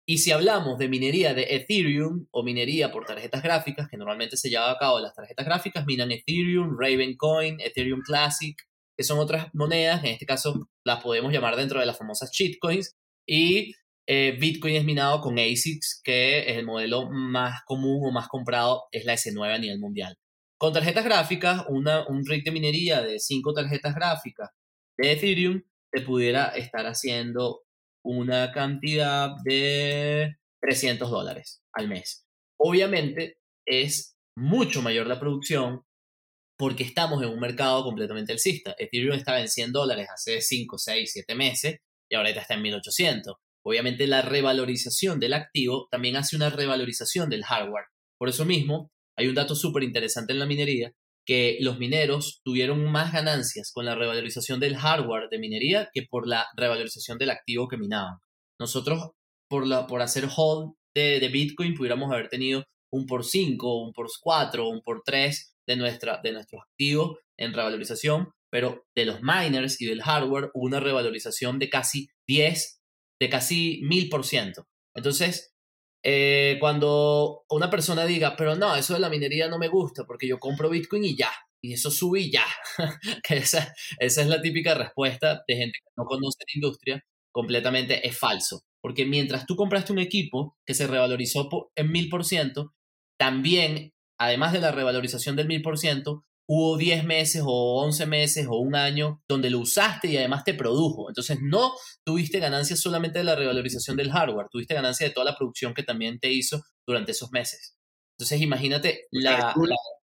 [0.06, 4.50] Y si hablamos de minería de Ethereum o minería por tarjetas gráficas, que normalmente se
[4.50, 8.56] lleva a cabo las tarjetas gráficas, minan Ethereum, Ravencoin, Ethereum Classic,
[8.96, 12.96] que son otras monedas, en este caso las podemos llamar dentro de las famosas shitcoins,
[13.26, 13.74] y
[14.06, 18.88] eh, Bitcoin es minado con ASICs, que es el modelo más común o más comprado,
[18.90, 20.16] es la S9 a nivel mundial.
[20.60, 24.50] Con tarjetas gráficas, una, un rig de minería de 5 tarjetas gráficas
[24.98, 27.62] de Ethereum te pudiera estar haciendo
[28.04, 32.26] una cantidad de 300 dólares al mes.
[32.58, 35.80] Obviamente es mucho mayor la producción
[36.58, 38.74] porque estamos en un mercado completamente alcista.
[38.78, 43.34] Ethereum estaba en 100 dólares hace 5, 6, 7 meses y ahorita está en 1800.
[43.64, 47.86] Obviamente la revalorización del activo también hace una revalorización del hardware.
[48.18, 50.92] Por eso mismo, hay un dato súper interesante en la minería,
[51.26, 56.26] que los mineros tuvieron más ganancias con la revalorización del hardware de minería que por
[56.26, 58.16] la revalorización del activo que minaban.
[58.58, 59.10] Nosotros,
[59.46, 64.80] por, hacer hold de, Bitcoin, pudiéramos haber tenido un por 5, un por 4, un
[64.80, 70.02] por 3 de, nuestra, de nuestros activos en revalorización, pero de los miners y del
[70.02, 72.80] hardware hubo una revalorización de casi 10,
[73.20, 74.66] de casi 1000%.
[74.94, 75.52] Entonces,
[76.02, 80.26] eh, cuando una persona diga, pero no, eso de la minería no me gusta porque
[80.26, 81.30] yo compro Bitcoin y ya,
[81.62, 82.46] y eso sube y ya,
[83.28, 88.18] esa, esa es la típica respuesta de gente que no conoce la industria, completamente es
[88.18, 88.62] falso.
[88.82, 92.72] Porque mientras tú compraste un equipo que se revalorizó en mil por ciento,
[93.18, 98.46] también, además de la revalorización del mil por ciento, hubo 10 meses o 11 meses
[98.48, 101.08] o un año donde lo usaste y además te produjo.
[101.08, 101.70] Entonces no
[102.04, 105.84] tuviste ganancias solamente de la revalorización del hardware, tuviste ganancia de toda la producción que
[105.84, 107.76] también te hizo durante esos meses.
[108.18, 109.54] Entonces imagínate la...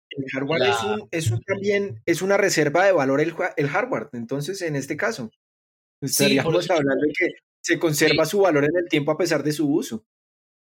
[0.09, 0.73] el hardware
[1.11, 4.09] es, un, también, es una reserva de valor el, el, hardware.
[4.11, 5.31] Entonces, en este caso,
[6.01, 7.27] estaríamos hablando de que
[7.63, 10.03] se conserva su valor en el tiempo a pesar de su uso.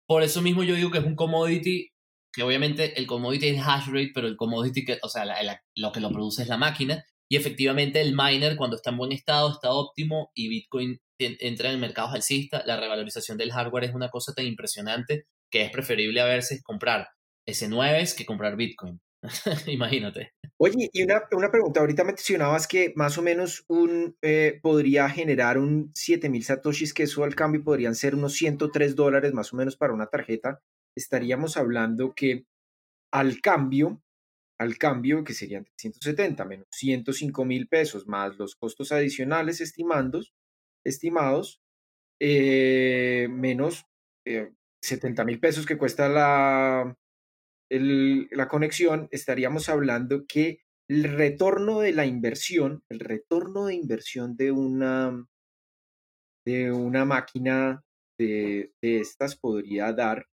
[0.06, 1.91] Por eso mismo yo digo que es un commodity
[2.32, 5.24] que obviamente el commodity es hash rate, pero el commodity, que, o sea,
[5.76, 7.04] lo que lo produce es la máquina.
[7.28, 11.80] Y efectivamente el miner cuando está en buen estado, está óptimo y Bitcoin entra en
[11.80, 16.26] mercados alcistas, la revalorización del hardware es una cosa tan impresionante que es preferible a
[16.26, 17.08] veces comprar
[17.46, 19.00] S9 que comprar Bitcoin.
[19.66, 20.32] Imagínate.
[20.56, 25.58] Oye, y una, una, pregunta, ahorita mencionabas que más o menos un eh, podría generar
[25.58, 29.76] un 7000 satoshis, que eso al cambio podrían ser unos 103 dólares más o menos
[29.76, 30.60] para una tarjeta
[30.96, 32.46] estaríamos hablando que
[33.12, 34.02] al cambio,
[34.58, 40.34] al cambio que serían 370 menos 105 mil pesos más los costos adicionales estimados,
[40.84, 41.60] estimados
[42.20, 43.86] eh, menos
[44.24, 46.96] 70 eh, mil pesos que cuesta la,
[47.70, 54.52] la conexión, estaríamos hablando que el retorno de la inversión, el retorno de inversión de
[54.52, 55.26] una,
[56.44, 57.82] de una máquina
[58.18, 60.26] de, de estas podría dar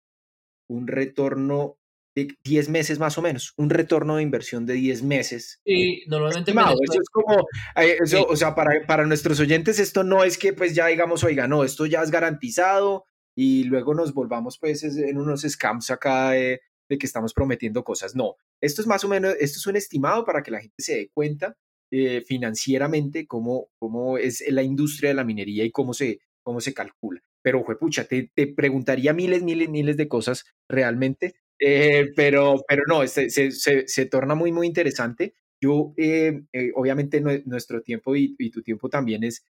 [0.68, 1.78] un retorno
[2.14, 5.60] de 10 meses más o menos, un retorno de inversión de 10 meses.
[5.64, 6.50] Y normalmente...
[6.50, 7.46] eso es como,
[7.76, 11.46] eh, o sea, para, para nuestros oyentes esto no es que pues ya digamos, oiga,
[11.46, 13.04] no, esto ya es garantizado
[13.36, 18.14] y luego nos volvamos pues en unos scams acá de, de que estamos prometiendo cosas.
[18.14, 20.94] No, esto es más o menos, esto es un estimado para que la gente se
[20.94, 21.54] dé cuenta
[21.92, 26.74] eh, financieramente cómo, cómo es la industria de la minería y cómo se, cómo se
[26.74, 27.20] calcula.
[27.46, 33.06] Pero, pucha, te, te preguntaría miles, miles, miles de cosas realmente, eh, pero, pero no,
[33.06, 33.52] se, se,
[33.86, 35.32] se, torna muy, muy interesante.
[35.60, 36.42] Yo, eh,
[36.74, 39.46] obviamente, nuestro tiempo y, y, tu tiempo también es,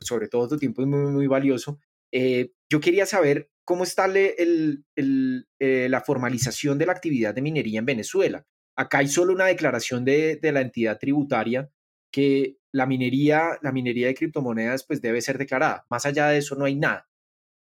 [0.00, 1.80] sobre todo tu tiempo es muy, muy valioso.
[2.10, 7.84] yo quería saber cómo está el, el, la formalización de la actividad de minería en
[7.84, 8.46] Venezuela.
[8.74, 11.70] Acá hay solo una declaración de, la entidad tributaria
[12.14, 15.84] que la minería, la minería de criptomonedas pues debe ser declarada.
[15.90, 17.08] Más allá de eso no hay nada.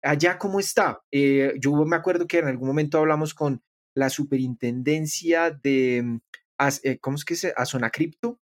[0.03, 0.99] Allá cómo está.
[1.09, 3.63] Eh, yo me acuerdo que en algún momento hablamos con
[3.95, 6.17] la superintendencia de, mm,
[6.83, 7.53] eh, ¿cómo es que se?
[7.55, 8.41] A Zona Cripto.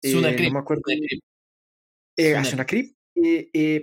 [0.00, 0.20] Eh, no
[0.52, 0.82] me acuerdo.
[2.36, 2.66] a Zona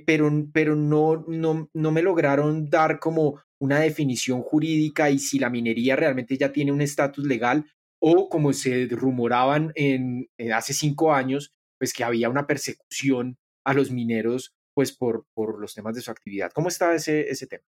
[0.06, 5.50] pero, pero no, no, no me lograron dar como una definición jurídica y si la
[5.50, 7.66] minería realmente ya tiene un estatus legal
[8.00, 13.74] o como se rumoraban en, eh, hace cinco años, pues que había una persecución a
[13.74, 16.52] los mineros pues por, por los temas de su actividad.
[16.54, 17.64] ¿Cómo está ese, ese tema?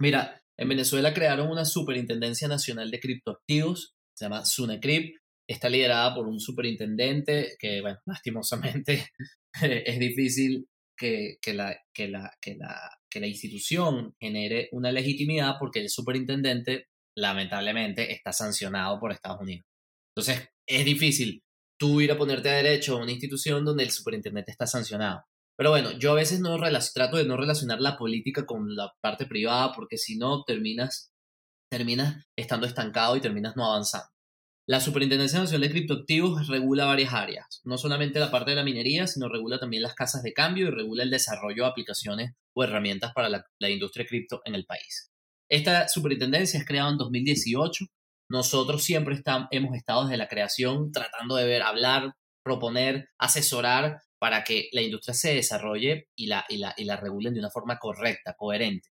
[0.00, 5.16] Mira, en Venezuela crearon una Superintendencia Nacional de Criptoactivos, se llama SUNECRIP,
[5.48, 9.08] está liderada por un superintendente que, bueno, lastimosamente
[9.62, 10.66] es difícil
[10.96, 15.88] que, que, la, que, la, que, la, que la institución genere una legitimidad porque el
[15.88, 16.86] superintendente
[17.16, 19.64] lamentablemente está sancionado por Estados Unidos.
[20.14, 21.42] Entonces, es difícil
[21.78, 25.24] tú ir a ponerte a derecho a una institución donde el superintendente está sancionado.
[25.56, 26.56] Pero bueno, yo a veces no
[26.94, 31.10] trato de no relacionar la política con la parte privada porque si no terminas,
[31.70, 34.08] terminas estando estancado y terminas no avanzando.
[34.68, 39.06] La Superintendencia Nacional de Criptoactivos regula varias áreas, no solamente la parte de la minería,
[39.06, 43.12] sino regula también las casas de cambio y regula el desarrollo de aplicaciones o herramientas
[43.14, 45.10] para la, la industria cripto en el país.
[45.50, 47.86] Esta superintendencia es creada en 2018.
[48.30, 49.20] Nosotros siempre
[49.50, 55.14] hemos estado desde la creación tratando de ver, hablar, proponer, asesorar para que la industria
[55.14, 58.88] se desarrolle y la, y la, regulen de una forma correcta, coherente.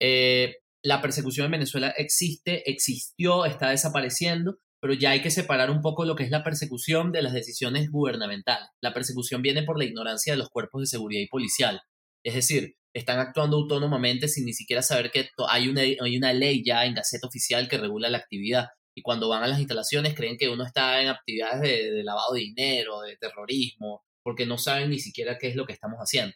[0.00, 5.82] Eh, la persecución en Venezuela existe, existió, está desapareciendo, pero ya hay que separar un
[5.82, 8.68] poco lo que es la persecución de las decisiones gubernamentales.
[8.80, 11.82] La persecución viene por la ignorancia de los cuerpos de seguridad y policial.
[12.24, 16.62] Es decir, están actuando autónomamente sin ni siquiera saber que hay una, hay una ley
[16.64, 18.68] ya en Gaceta Oficial que regula la actividad.
[18.96, 22.40] Y cuando van a las instalaciones creen que uno está en actividades de, lavado de
[22.40, 26.34] dinero, de terrorismo, porque no saben ni siquiera qué es lo que estamos haciendo.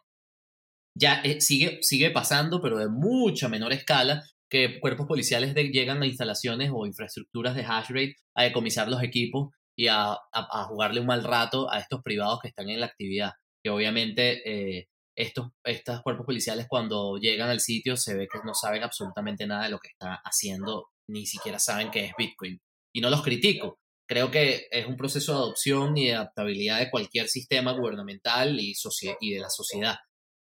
[0.96, 6.06] Ya eh, sigue, sigue pasando, pero de mucha menor escala, que cuerpos policiales llegan a
[6.06, 11.06] instalaciones o infraestructuras de hash rate a decomisar los equipos y a, a, jugarle un
[11.06, 13.32] mal rato a estos privados que están en la actividad,
[13.64, 14.86] que obviamente eh,
[15.16, 19.64] estos, estos cuerpos policiales cuando llegan al sitio se ve que no saben absolutamente nada
[19.64, 22.60] de lo que está haciendo, ni siquiera saben qué es Bitcoin.
[22.94, 23.78] Y no los critico.
[24.06, 28.74] Creo que es un proceso de adopción y de adaptabilidad de cualquier sistema gubernamental y,
[28.74, 29.96] de la sociedad.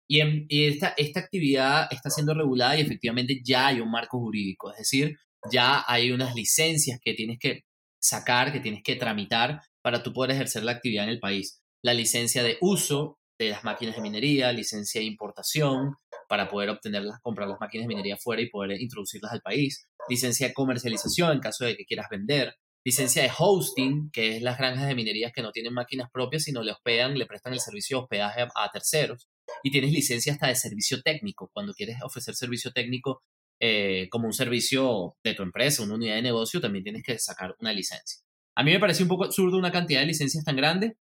[0.08, 4.70] Y, y esta, esta actividad está siendo regulada y efectivamente ya hay un marco jurídico,
[4.70, 5.16] es decir,
[5.50, 7.64] ya hay unas licencias que tienes que
[8.00, 11.60] sacar, que tienes que tramitar para tú poder ejercer la actividad en el país.
[11.82, 15.96] La licencia de uso, de las máquinas de minería, licencia de importación
[16.28, 20.48] para poder obtenerlas, comprar las máquinas de minería fuera y poder introducirlas al país, licencia
[20.48, 22.54] de comercialización en caso de que quieras vender,
[22.84, 26.62] licencia de hosting, que es las granjas de minerías que no tienen máquinas propias, sino
[26.62, 29.28] le hospedan, le prestan el servicio de hospedaje a, terceros,
[29.62, 33.22] y tienes licencia hasta de servicio técnico, cuando quieres ofrecer servicio técnico
[33.60, 37.54] eh, como un servicio de tu empresa, una unidad de negocio, también tienes que sacar
[37.60, 38.20] una licencia.
[38.56, 40.96] A mí me parece un poco absurdo una cantidad de licencias tan grande,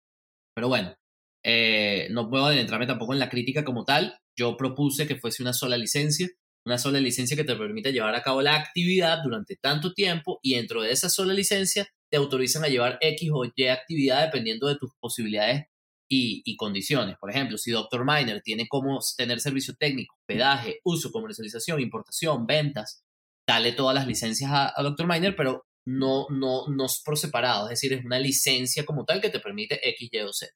[0.54, 0.94] pero bueno,
[1.50, 4.18] eh, no puedo adentrarme tampoco en la crítica como tal.
[4.36, 6.28] Yo propuse que fuese una sola licencia,
[6.66, 10.56] una sola licencia que te permita llevar a cabo la actividad durante tanto tiempo y
[10.56, 14.76] dentro de esa sola licencia te autorizan a llevar X o Y actividad dependiendo de
[14.76, 15.64] tus posibilidades
[16.06, 17.16] y, condiciones.
[17.18, 18.04] Por ejemplo, si Dr.
[18.04, 23.04] Miner tiene como tener servicio técnico, pedaje, uso, comercialización, importación, ventas,
[23.46, 25.06] dale todas las licencias a, a Dr.
[25.06, 29.30] Miner, pero no, no, no por separado, es decir, es una licencia como tal que
[29.30, 30.52] te permite X, Y o Z.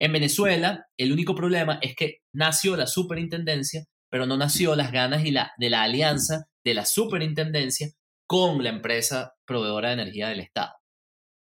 [0.00, 5.24] En Venezuela, el único problema es que nació la superintendencia, pero no nació las ganas
[5.24, 7.88] y la, de la alianza de la superintendencia
[8.26, 10.72] con la empresa proveedora de energía del Estado.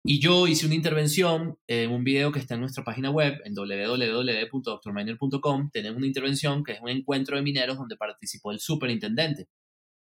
[0.04, 3.54] Y yo hice una intervención en un video que está en nuestra página web, en
[3.54, 5.70] www.drminer.com.
[5.72, 9.48] Tenemos una intervención que es un encuentro de mineros donde participó el superintendente.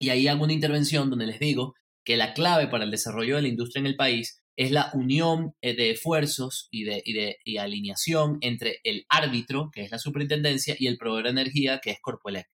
[0.01, 1.75] Y ahí hago una intervención donde les digo
[2.05, 5.55] que la clave para el desarrollo de la industria en el país es la unión
[5.63, 7.03] eh, de esfuerzos y de,
[7.45, 11.93] y alineación entre el árbitro, que es la superintendencia, y el proveedor de energía, que
[11.93, 12.47] es Corpoelec.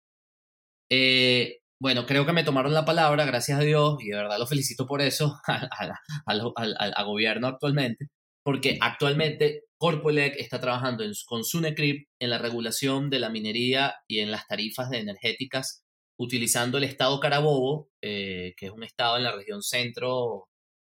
[0.91, 4.47] Eh, Bueno, creo que me tomaron la palabra, gracias a Dios, y de verdad lo
[4.47, 5.41] felicito por eso
[6.27, 8.07] al gobierno actualmente,
[8.45, 14.31] porque actualmente Corpoelec está trabajando con Sunecrip en la regulación de la minería y en
[14.31, 15.83] las tarifas de energéticas
[16.19, 20.49] utilizando el estado Carabobo, eh, que es un estado en la región centro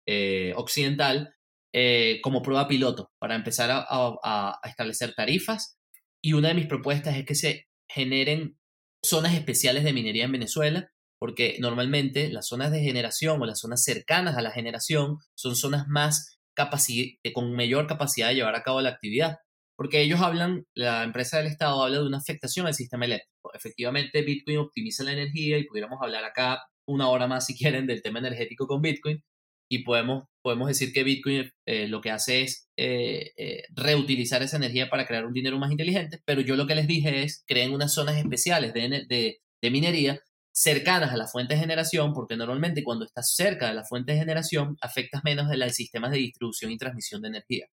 [0.08, 1.36] eh, occidental,
[1.74, 5.78] eh, como prueba piloto para empezar a, establecer tarifas.
[6.22, 8.58] Y una de mis propuestas es que se generen
[9.04, 10.90] zonas especiales de minería en Venezuela,
[11.20, 15.88] porque normalmente las zonas de generación o las zonas cercanas a la generación son zonas
[15.88, 16.40] más
[17.34, 19.38] con mayor capacidad de llevar a cabo la actividad
[19.78, 23.54] porque ellos hablan, la empresa del Estado habla de una afectación al sistema eléctrico.
[23.54, 28.02] Efectivamente, Bitcoin optimiza la energía y pudiéramos hablar acá una hora más si quieren del
[28.02, 29.24] tema energético con Bitcoin
[29.70, 34.58] y podemos, podemos decir que Bitcoin eh, lo que hace es eh, eh, reutilizar esa
[34.58, 37.74] energía para crear un dinero más inteligente, pero yo lo que les dije es creen
[37.74, 42.84] unas zonas especiales de, de, de minería cercanas a la fuente de generación, porque normalmente
[42.84, 46.72] cuando estás cerca de la fuente de generación afectas menos de los sistemas de distribución
[46.72, 47.68] y transmisión de energía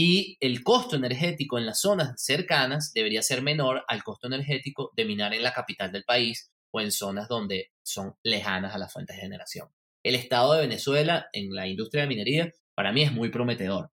[0.00, 5.04] y el costo energético en las zonas cercanas debería ser menor al costo energético de
[5.04, 9.16] minar en la capital del país o en zonas donde son lejanas a las fuentes
[9.16, 9.68] de generación.
[10.04, 13.90] El estado de Venezuela en la industria de minería para mí es muy prometedor.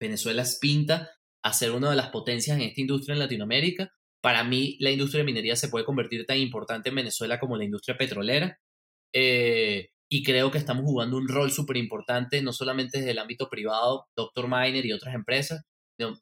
[0.00, 1.10] Venezuela pinta
[1.42, 3.90] a ser una de las potencias en esta industria en Latinoamérica.
[4.22, 7.64] Para mí la industria de minería se puede convertir tan importante en Venezuela como la
[7.64, 8.58] industria petrolera.
[9.12, 13.48] Eh, y creo que estamos jugando un rol súper importante, no solamente desde el ámbito
[13.48, 14.48] privado, Dr.
[14.48, 15.62] Miner y otras empresas,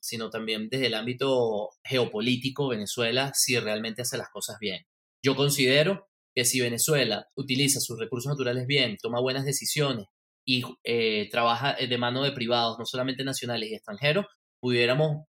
[0.01, 4.85] sino también desde el ámbito geopolítico, Venezuela, si realmente hace las cosas bien.
[5.25, 6.09] Yo considero
[6.39, 10.07] que si Venezuela utiliza sus recursos naturales bien, toma buenas decisiones
[10.47, 14.27] y eh, trabaja de mano de privados, no solamente nacionales y extranjeros,
[14.61, 15.25] pudiéramos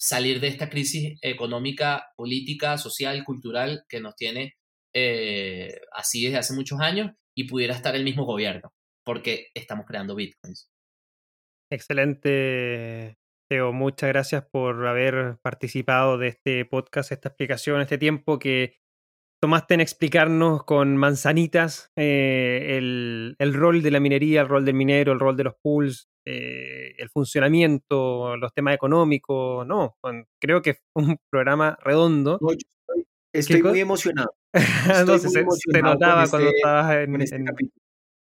[0.00, 4.54] salir de esta crisis económica, política, social, cultural que nos tiene
[4.94, 8.72] eh, así desde hace muchos años y pudiera estar el mismo gobierno,
[9.04, 10.70] porque estamos creando bitcoins.
[11.70, 13.18] Excelente,
[13.50, 13.74] Teo.
[13.74, 18.78] Muchas gracias por haber participado de este podcast, esta explicación, este tiempo que
[19.44, 25.12] tomaste en explicarnos con manzanitas eh, el, rol de la minería, el rol del minero,
[25.12, 29.66] el rol de los pools, eh, el funcionamiento, los temas económicos.
[29.66, 29.98] No,
[30.40, 32.38] creo que fue un programa redondo.
[33.34, 34.34] estoy muy emocionado.
[34.88, 37.20] Entonces se, notaba cuando este, estabas en.
[37.20, 37.44] Este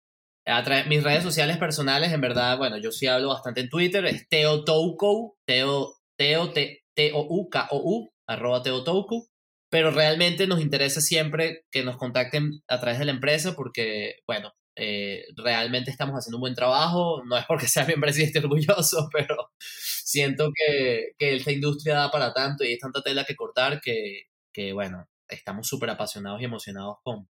[0.46, 4.28] A mis redes sociales personales, en verdad, bueno, yo sí hablo bastante en Twitter, es
[4.28, 9.28] teo, teo, t o u k o u arroba teotoukou,
[9.70, 14.52] pero realmente nos interesa siempre que nos contacten a través de la empresa porque, bueno,
[14.76, 17.22] eh, realmente estamos haciendo un buen trabajo.
[17.24, 22.10] No es porque sea miembro y esté orgulloso, pero siento que, que, esta industria da
[22.10, 26.44] para tanto y hay tanta tela que cortar que, que bueno, estamos súper apasionados y
[26.44, 27.28] emocionados con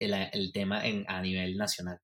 [0.00, 2.00] el, el tema en, a nivel nacional.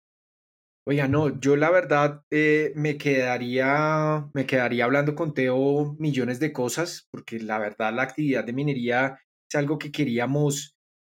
[0.84, 6.52] Oiga, no, yo la verdad eh, me quedaría, me quedaría hablando con Teo millones de
[6.52, 10.74] cosas, porque la verdad la actividad de minería es algo que queríamos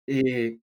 [0.07, 0.59] eh,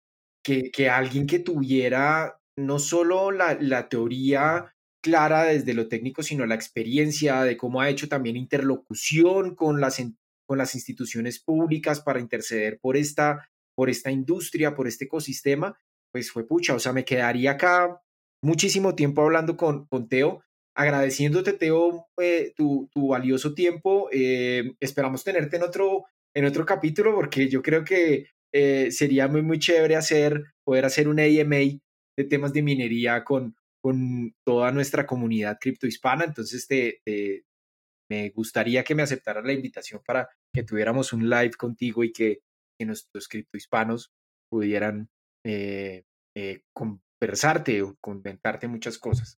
[0.43, 6.55] que, que, alguien que tuviera no solo la, teoría clara desde lo técnico, sino la
[6.55, 10.03] experiencia de cómo ha hecho también interlocución con las,
[10.45, 15.80] con las instituciones públicas para interceder por esta, por esta industria, por este ecosistema,
[16.11, 18.01] pues fue pucha, o sea, me quedaría acá
[18.41, 20.43] muchísimo tiempo hablando con, con Teo,
[20.75, 24.09] agradeciéndote, Teo, eh, tu, tu, valioso tiempo.
[24.11, 29.41] Eh, esperamos tenerte en otro, en otro capítulo porque yo creo que eh, sería muy,
[29.41, 31.79] muy chévere hacer, poder hacer un AMA
[32.17, 36.25] de temas de minería con, con toda nuestra comunidad criptohispana.
[36.25, 37.01] Entonces, te,
[38.09, 42.39] me gustaría que me aceptaras la invitación para que tuviéramos un live contigo y que,
[42.77, 44.11] que nuestros criptohispanos
[44.49, 45.09] pudieran
[45.45, 46.03] eh,
[47.19, 49.39] conversarte o comentarte muchas cosas.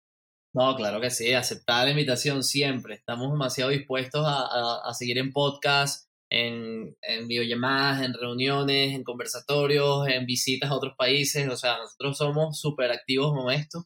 [0.54, 2.96] No, claro que sí, aceptar la invitación siempre.
[2.96, 10.08] Estamos demasiado dispuestos a, a, seguir en podcast, en, en videollamadas, en reuniones, en conversatorios,
[10.08, 11.48] en visitas a otros países.
[11.50, 13.86] O sea, nosotros somos súper activos con esto.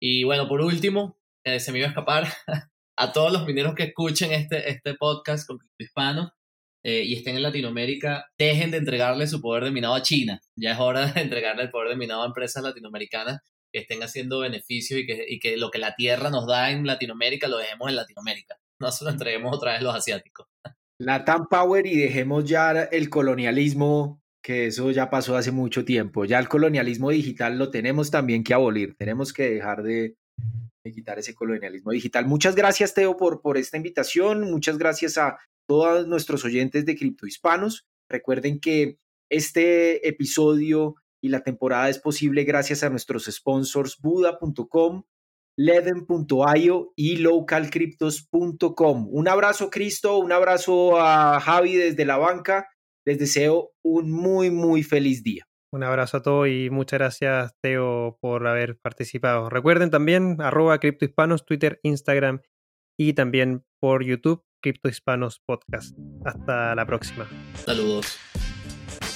[0.00, 2.28] Y bueno, por último, eh, se me iba a escapar
[2.98, 6.32] a todos los mineros que escuchen este, este podcast con hispano
[6.86, 10.40] eh, y estén en Latinoamérica, dejen de entregarle su poder de minado a China.
[10.54, 13.40] Ya es hora de entregarle el poder de minado a empresas latinoamericanas
[13.72, 16.86] que estén haciendo beneficios y que, y que lo que la tierra nos da en
[16.86, 18.56] Latinoamérica lo dejemos en Latinoamérica.
[18.78, 20.46] No se lo entreguemos otra vez los asiáticos.
[21.00, 26.26] La TAM Power y dejemos ya el colonialismo, que eso ya pasó hace mucho tiempo.
[26.26, 28.94] Ya el colonialismo digital lo tenemos también que abolir.
[28.96, 30.16] Tenemos que dejar de,
[30.84, 32.26] de quitar ese colonialismo digital.
[32.26, 34.50] Muchas gracias, Teo, por, por esta invitación.
[34.50, 37.86] Muchas gracias a todos nuestros oyentes de Cripto Hispanos.
[38.08, 38.98] Recuerden que
[39.30, 45.04] este episodio y la temporada es posible gracias a nuestros sponsors Buda.com,
[45.56, 49.08] Leden.io y localcryptos.com.
[49.10, 52.68] Un abrazo, Cristo, un abrazo a Javi desde la banca.
[53.06, 55.46] Les deseo un muy, muy feliz día.
[55.72, 59.50] Un abrazo a todos y muchas gracias, Teo, por haber participado.
[59.50, 62.42] Recuerden también, arroba criptohispanos, Twitter, Instagram
[62.96, 65.94] y también por YouTube, Criptohispanos Podcast.
[66.24, 67.28] Hasta la próxima.
[67.66, 68.16] Saludos.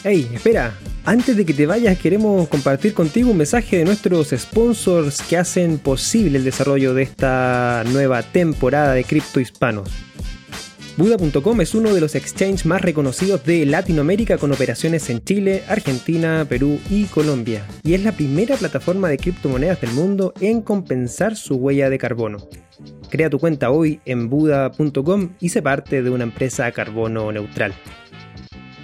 [0.04, 0.74] Hey, espera,
[1.06, 5.78] antes de que te vayas queremos compartir contigo un mensaje de nuestros sponsors que hacen
[5.78, 9.88] posible el desarrollo de esta nueva temporada de Criptohispanos.
[10.98, 16.44] Buda.com es uno de los exchanges más reconocidos de Latinoamérica con operaciones en Chile, Argentina,
[16.46, 21.54] Perú y Colombia, y es la primera plataforma de criptomonedas del mundo en compensar su
[21.54, 22.48] huella de carbono.
[23.10, 27.74] Crea tu cuenta hoy en Buda.com y se parte de una empresa carbono neutral.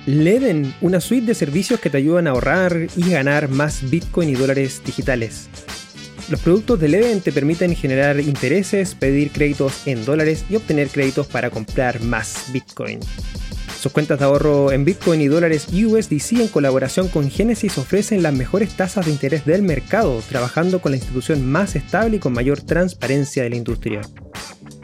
[0.06, 4.34] Leden, una suite de servicios que te ayudan a ahorrar y ganar más Bitcoin y
[4.34, 5.48] dólares digitales.
[6.28, 11.26] Los productos de Leven te permiten generar intereses, pedir créditos en dólares y obtener créditos
[11.26, 13.00] para comprar más Bitcoin.
[13.84, 18.32] Sus cuentas de ahorro en Bitcoin y dólares USDC en colaboración con Genesis ofrecen las
[18.32, 22.62] mejores tasas de interés del mercado, trabajando con la institución más estable y con mayor
[22.62, 24.00] transparencia de la industria.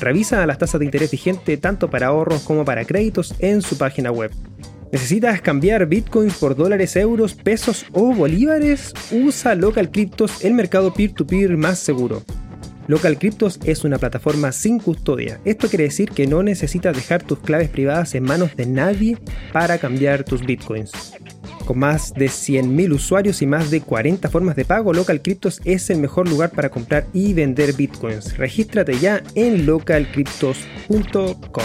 [0.00, 4.10] Revisa las tasas de interés vigente tanto para ahorros como para créditos en su página
[4.10, 4.30] web.
[4.90, 8.94] ¿Necesitas cambiar bitcoins por dólares, euros, pesos o bolívares?
[9.12, 12.22] Usa Local Cryptos, el mercado peer-to-peer más seguro.
[12.88, 15.40] Local Cryptos es una plataforma sin custodia.
[15.44, 19.18] Esto quiere decir que no necesitas dejar tus claves privadas en manos de nadie
[19.52, 21.12] para cambiar tus bitcoins.
[21.66, 25.90] Con más de 100.000 usuarios y más de 40 formas de pago, Local Cryptos es
[25.90, 28.38] el mejor lugar para comprar y vender bitcoins.
[28.38, 31.64] Regístrate ya en localcryptos.com.